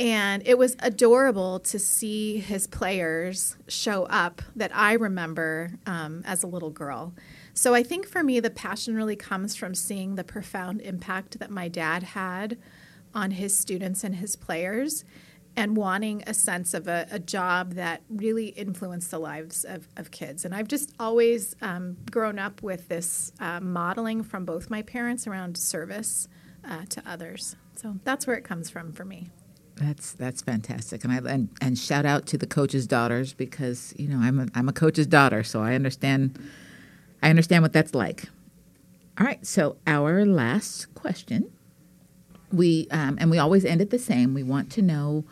And 0.00 0.42
it 0.46 0.56
was 0.56 0.76
adorable 0.80 1.60
to 1.60 1.78
see 1.78 2.38
his 2.38 2.66
players 2.66 3.56
show 3.68 4.04
up 4.04 4.40
that 4.56 4.74
I 4.74 4.94
remember 4.94 5.72
um, 5.84 6.22
as 6.24 6.42
a 6.42 6.46
little 6.46 6.70
girl. 6.70 7.12
So 7.52 7.74
I 7.74 7.82
think 7.82 8.06
for 8.06 8.24
me, 8.24 8.40
the 8.40 8.48
passion 8.48 8.96
really 8.96 9.16
comes 9.16 9.54
from 9.54 9.74
seeing 9.74 10.14
the 10.14 10.24
profound 10.24 10.80
impact 10.80 11.38
that 11.38 11.50
my 11.50 11.68
dad 11.68 12.02
had 12.02 12.56
on 13.14 13.32
his 13.32 13.56
students 13.56 14.02
and 14.02 14.14
his 14.16 14.36
players 14.36 15.04
and 15.56 15.76
wanting 15.76 16.22
a 16.26 16.34
sense 16.34 16.74
of 16.74 16.86
a, 16.86 17.06
a 17.10 17.18
job 17.18 17.74
that 17.74 18.02
really 18.08 18.48
influenced 18.48 19.10
the 19.10 19.18
lives 19.18 19.64
of, 19.64 19.88
of 19.96 20.10
kids. 20.10 20.44
And 20.44 20.54
I've 20.54 20.68
just 20.68 20.94
always 20.98 21.56
um, 21.60 21.96
grown 22.10 22.38
up 22.38 22.62
with 22.62 22.88
this 22.88 23.32
uh, 23.40 23.60
modeling 23.60 24.22
from 24.22 24.44
both 24.44 24.70
my 24.70 24.82
parents 24.82 25.26
around 25.26 25.56
service 25.56 26.28
uh, 26.68 26.84
to 26.90 27.02
others. 27.06 27.56
So 27.76 27.96
that's 28.04 28.26
where 28.26 28.36
it 28.36 28.44
comes 28.44 28.70
from 28.70 28.92
for 28.92 29.04
me. 29.04 29.30
That's 29.76 30.12
that's 30.12 30.42
fantastic, 30.42 31.04
and 31.04 31.12
I 31.12 31.32
and, 31.32 31.48
and 31.62 31.78
shout 31.78 32.04
out 32.04 32.26
to 32.26 32.36
the 32.36 32.46
coaches' 32.46 32.86
daughters 32.86 33.32
because 33.32 33.94
you 33.96 34.08
know 34.08 34.18
I'm 34.18 34.38
a, 34.38 34.46
I'm 34.54 34.68
a 34.68 34.74
coach's 34.74 35.06
daughter, 35.06 35.42
so 35.42 35.62
I 35.62 35.74
understand 35.74 36.38
I 37.22 37.30
understand 37.30 37.62
what 37.62 37.72
that's 37.72 37.94
like. 37.94 38.24
All 39.18 39.26
right, 39.26 39.44
so 39.46 39.76
our 39.86 40.26
last 40.26 40.94
question, 40.94 41.50
we 42.52 42.88
um, 42.90 43.16
and 43.18 43.30
we 43.30 43.38
always 43.38 43.64
end 43.64 43.80
it 43.80 43.88
the 43.88 43.98
same. 43.98 44.34
We 44.34 44.42
want 44.42 44.70
to 44.72 44.82
know 44.82 45.24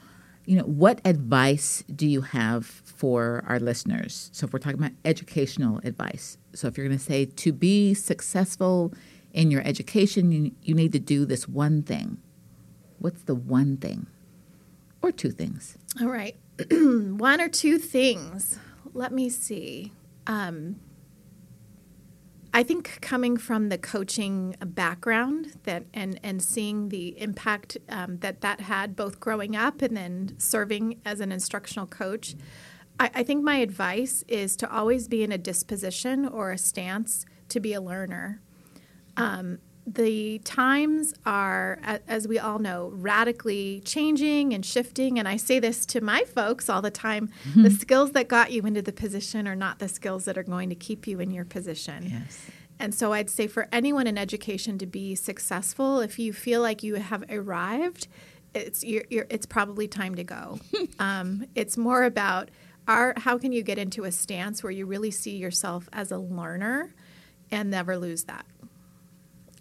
you 0.48 0.56
know, 0.56 0.64
what 0.64 1.02
advice 1.04 1.84
do 1.94 2.06
you 2.06 2.22
have 2.22 2.64
for 2.64 3.44
our 3.46 3.60
listeners? 3.60 4.30
So 4.32 4.46
if 4.46 4.52
we're 4.54 4.60
talking 4.60 4.78
about 4.78 4.92
educational 5.04 5.78
advice, 5.84 6.38
so 6.54 6.68
if 6.68 6.78
you're 6.78 6.86
going 6.86 6.98
to 6.98 7.04
say 7.04 7.26
to 7.26 7.52
be 7.52 7.92
successful 7.92 8.94
in 9.34 9.50
your 9.50 9.60
education, 9.66 10.32
you, 10.32 10.52
you 10.62 10.74
need 10.74 10.92
to 10.92 10.98
do 10.98 11.26
this 11.26 11.46
one 11.46 11.82
thing. 11.82 12.16
What's 12.98 13.24
the 13.24 13.34
one 13.34 13.76
thing? 13.76 14.06
Or 15.02 15.12
two 15.12 15.32
things? 15.32 15.76
All 16.00 16.08
right. 16.08 16.34
one 16.70 17.42
or 17.42 17.50
two 17.50 17.76
things. 17.76 18.58
Let 18.94 19.12
me 19.12 19.28
see. 19.28 19.92
Um, 20.26 20.76
I 22.58 22.64
think 22.64 22.98
coming 23.00 23.36
from 23.36 23.68
the 23.68 23.78
coaching 23.78 24.56
background 24.60 25.60
that 25.62 25.84
and 25.94 26.18
and 26.24 26.42
seeing 26.42 26.88
the 26.88 27.16
impact 27.20 27.76
um, 27.88 28.18
that 28.18 28.40
that 28.40 28.62
had 28.62 28.96
both 28.96 29.20
growing 29.20 29.54
up 29.54 29.80
and 29.80 29.96
then 29.96 30.34
serving 30.38 31.00
as 31.04 31.20
an 31.20 31.30
instructional 31.30 31.86
coach, 31.86 32.34
I, 32.98 33.10
I, 33.14 33.22
think 33.22 33.44
my 33.44 33.58
advice 33.58 34.24
is 34.26 34.56
to 34.56 34.68
always 34.68 35.06
be 35.06 35.22
in 35.22 35.30
a 35.30 35.38
disposition 35.38 36.26
or 36.26 36.50
a 36.50 36.58
stance 36.58 37.24
to 37.50 37.60
be 37.60 37.74
a 37.74 37.80
learner. 37.80 38.40
Um, 39.16 39.60
the 39.94 40.38
times 40.40 41.14
are, 41.24 41.78
as 42.06 42.28
we 42.28 42.38
all 42.38 42.58
know, 42.58 42.90
radically 42.94 43.80
changing 43.84 44.52
and 44.52 44.64
shifting. 44.64 45.18
And 45.18 45.26
I 45.26 45.36
say 45.36 45.58
this 45.58 45.86
to 45.86 46.02
my 46.02 46.24
folks 46.24 46.68
all 46.68 46.82
the 46.82 46.90
time 46.90 47.30
mm-hmm. 47.48 47.62
the 47.62 47.70
skills 47.70 48.12
that 48.12 48.28
got 48.28 48.52
you 48.52 48.62
into 48.62 48.82
the 48.82 48.92
position 48.92 49.48
are 49.48 49.56
not 49.56 49.78
the 49.78 49.88
skills 49.88 50.26
that 50.26 50.36
are 50.36 50.42
going 50.42 50.68
to 50.68 50.74
keep 50.74 51.06
you 51.06 51.20
in 51.20 51.30
your 51.30 51.46
position. 51.46 52.06
Yes. 52.10 52.38
And 52.78 52.94
so 52.94 53.12
I'd 53.12 53.30
say 53.30 53.46
for 53.46 53.66
anyone 53.72 54.06
in 54.06 54.18
education 54.18 54.78
to 54.78 54.86
be 54.86 55.14
successful, 55.14 56.00
if 56.00 56.18
you 56.18 56.32
feel 56.32 56.60
like 56.60 56.82
you 56.82 56.96
have 56.96 57.24
arrived, 57.30 58.08
it's 58.54 58.84
you're, 58.84 59.04
you're, 59.08 59.26
it's 59.30 59.46
probably 59.46 59.88
time 59.88 60.14
to 60.16 60.24
go. 60.24 60.60
um, 60.98 61.46
it's 61.54 61.76
more 61.76 62.04
about 62.04 62.50
our, 62.86 63.14
how 63.16 63.38
can 63.38 63.52
you 63.52 63.62
get 63.62 63.78
into 63.78 64.04
a 64.04 64.12
stance 64.12 64.62
where 64.62 64.70
you 64.70 64.86
really 64.86 65.10
see 65.10 65.36
yourself 65.36 65.88
as 65.92 66.12
a 66.12 66.18
learner 66.18 66.94
and 67.50 67.70
never 67.70 67.96
lose 67.96 68.24
that 68.24 68.44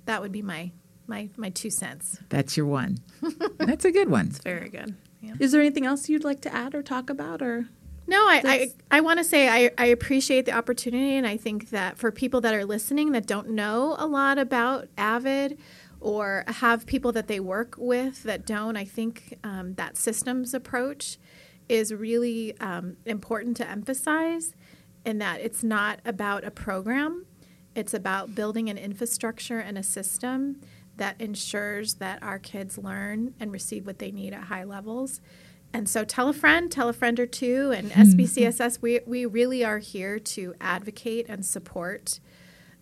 that 0.07 0.21
would 0.21 0.31
be 0.31 0.41
my 0.41 0.71
my 1.05 1.29
my 1.37 1.49
two 1.49 1.69
cents. 1.69 2.19
That's 2.29 2.57
your 2.57 2.65
one. 2.65 2.97
That's 3.57 3.85
a 3.85 3.91
good 3.91 4.09
one. 4.09 4.27
It's 4.27 4.39
very 4.39 4.69
good. 4.69 4.95
Yeah. 5.21 5.35
Is 5.39 5.51
there 5.51 5.61
anything 5.61 5.85
else 5.85 6.09
you'd 6.09 6.23
like 6.23 6.41
to 6.41 6.53
add 6.53 6.75
or 6.75 6.81
talk 6.81 7.09
about 7.09 7.41
or? 7.41 7.67
No, 8.09 8.19
I, 8.19 8.41
I, 8.45 8.97
I 8.97 9.01
want 9.01 9.19
to 9.19 9.23
say 9.25 9.49
I, 9.49 9.69
I 9.77 9.87
appreciate 9.87 10.45
the 10.45 10.53
opportunity, 10.53 11.15
and 11.15 11.27
I 11.27 11.35
think 11.35 11.71
that 11.71 11.97
for 11.97 12.09
people 12.09 12.39
that 12.41 12.53
are 12.53 12.63
listening 12.63 13.11
that 13.11 13.27
don't 13.27 13.49
know 13.49 13.97
a 13.99 14.07
lot 14.07 14.37
about 14.37 14.87
Avid 14.97 15.59
or 15.99 16.45
have 16.47 16.85
people 16.85 17.11
that 17.11 17.27
they 17.27 17.41
work 17.41 17.75
with 17.77 18.23
that 18.23 18.45
don't, 18.45 18.77
I 18.77 18.85
think 18.85 19.37
um, 19.43 19.73
that 19.73 19.97
systems 19.97 20.53
approach 20.53 21.17
is 21.67 21.93
really 21.93 22.57
um, 22.59 22.95
important 23.05 23.57
to 23.57 23.69
emphasize 23.69 24.55
in 25.03 25.17
that 25.17 25.41
it's 25.41 25.63
not 25.63 25.99
about 26.05 26.45
a 26.45 26.51
program 26.51 27.25
it's 27.77 27.93
about 27.93 28.33
building 28.33 28.69
an 28.69 28.77
infrastructure 28.77 29.59
and 29.59 29.77
a 29.77 29.83
system 29.83 30.59
that 30.97 31.21
ensures 31.21 31.93
that 31.95 32.21
our 32.23 32.39
kids 32.39 32.79
learn 32.79 33.35
and 33.39 33.51
receive 33.51 33.85
what 33.85 33.99
they 33.99 34.11
need 34.11 34.33
at 34.33 34.45
high 34.45 34.63
levels. 34.63 35.21
And 35.73 35.87
so 35.87 36.03
tell 36.03 36.27
a 36.27 36.33
friend, 36.33 36.71
tell 36.71 36.89
a 36.89 36.93
friend 36.93 37.19
or 37.19 37.27
two. 37.27 37.71
And 37.71 37.91
SBCSS, 37.91 38.81
we, 38.81 39.01
we 39.05 39.27
really 39.27 39.63
are 39.63 39.77
here 39.77 40.17
to 40.17 40.55
advocate 40.59 41.27
and 41.29 41.45
support 41.45 42.19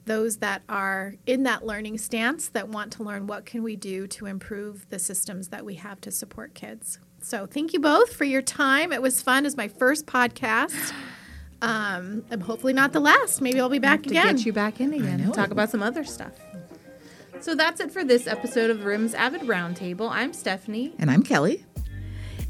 those 0.06 0.38
that 0.38 0.62
are 0.70 1.16
in 1.26 1.44
that 1.44 1.66
learning 1.66 1.98
stance 1.98 2.48
that 2.48 2.70
want 2.70 2.94
to 2.94 3.04
learn 3.04 3.28
what 3.28 3.46
can 3.46 3.64
we 3.64 3.76
do 3.76 4.08
to 4.08 4.28
improve 4.28 4.88
the 4.90 5.00
systems 5.00 5.50
that 5.50 5.66
we 5.66 5.76
have 5.76 6.00
to 6.00 6.12
support 6.12 6.54
kids. 6.54 7.00
So 7.20 7.46
thank 7.46 7.74
you 7.74 7.82
both 7.82 8.14
for 8.14 8.24
your 8.24 8.44
time. 8.44 8.94
It 8.94 9.02
was 9.02 9.22
fun. 9.22 9.46
It's 9.46 9.58
my 9.58 9.68
first 9.68 10.06
podcast. 10.06 10.94
Um, 11.66 12.24
and 12.30 12.44
hopefully 12.44 12.74
not 12.74 12.94
the 12.94 13.00
last. 13.00 13.42
Maybe 13.42 13.60
I'll 13.60 13.70
be 13.70 13.80
back 13.80 14.04
to 14.04 14.10
again. 14.10 14.36
get 14.36 14.46
you 14.46 14.54
back 14.54 14.80
in 14.80 14.94
again. 14.94 15.20
and 15.20 15.34
Talk 15.34 15.50
about 15.52 15.70
some 15.72 15.82
other 15.82 16.04
stuff. 16.04 16.34
So 17.42 17.56
that's 17.56 17.80
it 17.80 17.92
for 17.92 18.04
this 18.04 18.28
episode 18.28 18.70
of 18.70 18.86
RIMS 18.86 19.14
Avid 19.16 19.42
Roundtable. 19.42 20.10
I'm 20.12 20.32
Stephanie. 20.34 20.94
And 21.00 21.10
I'm 21.10 21.24
Kelly. 21.24 21.66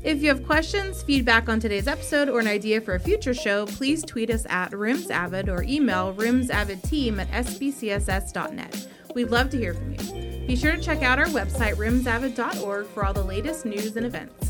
If 0.04 0.21
you 0.21 0.28
have 0.30 0.45
questions, 0.45 1.01
feedback 1.01 1.49
on 1.49 1.60
today's 1.60 1.88
episode, 1.88 2.30
or 2.30 2.39
an 2.39 2.45
idea 2.47 2.80
for 2.80 2.93
a 2.93 2.99
future 2.99 3.34
show, 3.34 3.65
please 3.65 4.04
tweet 4.04 4.30
us 4.30 4.45
at 4.49 4.71
RimsAvid 4.71 5.47
or 5.47 5.63
email 5.63 6.13
rimsavidteam 6.13 7.17
at 7.19 7.30
sbcss.net. 7.45 8.88
We'd 9.15 9.32
love 9.32 9.49
to 9.51 9.58
hear 9.58 9.73
from 9.73 9.93
you. 9.93 10.45
Be 10.45 10.56
sure 10.56 10.73
to 10.73 10.82
check 10.82 11.01
out 11.01 11.17
our 11.17 11.25
website, 11.28 11.75
rimsavid.org, 11.75 12.86
for 12.88 13.04
all 13.06 13.13
the 13.13 13.23
latest 13.23 13.65
news 13.65 13.95
and 13.95 14.06
events. 14.06 14.44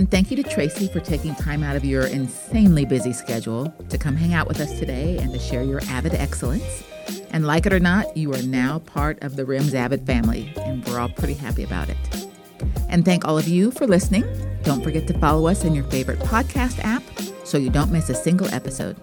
And 0.00 0.10
thank 0.10 0.30
you 0.30 0.42
to 0.42 0.42
Tracy 0.42 0.88
for 0.88 0.98
taking 0.98 1.34
time 1.34 1.62
out 1.62 1.76
of 1.76 1.84
your 1.84 2.06
insanely 2.06 2.86
busy 2.86 3.12
schedule 3.12 3.70
to 3.90 3.98
come 3.98 4.16
hang 4.16 4.32
out 4.32 4.48
with 4.48 4.58
us 4.58 4.78
today 4.78 5.18
and 5.18 5.30
to 5.30 5.38
share 5.38 5.62
your 5.62 5.82
Avid 5.90 6.14
excellence. 6.14 6.82
And 7.32 7.46
like 7.46 7.66
it 7.66 7.72
or 7.74 7.80
not, 7.80 8.16
you 8.16 8.32
are 8.32 8.40
now 8.40 8.78
part 8.78 9.22
of 9.22 9.36
the 9.36 9.44
RIMS 9.44 9.74
Avid 9.74 10.06
family, 10.06 10.54
and 10.56 10.82
we're 10.86 10.98
all 10.98 11.10
pretty 11.10 11.34
happy 11.34 11.64
about 11.64 11.90
it. 11.90 11.98
And 12.88 13.04
thank 13.04 13.26
all 13.26 13.36
of 13.36 13.46
you 13.46 13.72
for 13.72 13.86
listening. 13.86 14.24
Don't 14.62 14.82
forget 14.82 15.06
to 15.06 15.18
follow 15.18 15.46
us 15.48 15.64
in 15.64 15.74
your 15.74 15.84
favorite 15.84 16.20
podcast 16.20 16.82
app 16.82 17.02
so 17.44 17.58
you 17.58 17.68
don't 17.68 17.92
miss 17.92 18.08
a 18.08 18.14
single 18.14 18.48
episode. 18.54 18.96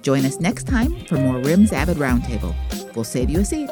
Join 0.00 0.24
us 0.24 0.40
next 0.40 0.66
time 0.66 0.98
for 1.04 1.16
more 1.16 1.42
RIMS 1.42 1.74
Avid 1.74 1.98
Roundtable. 1.98 2.54
We'll 2.94 3.04
save 3.04 3.28
you 3.28 3.40
a 3.40 3.44
seat. 3.44 3.68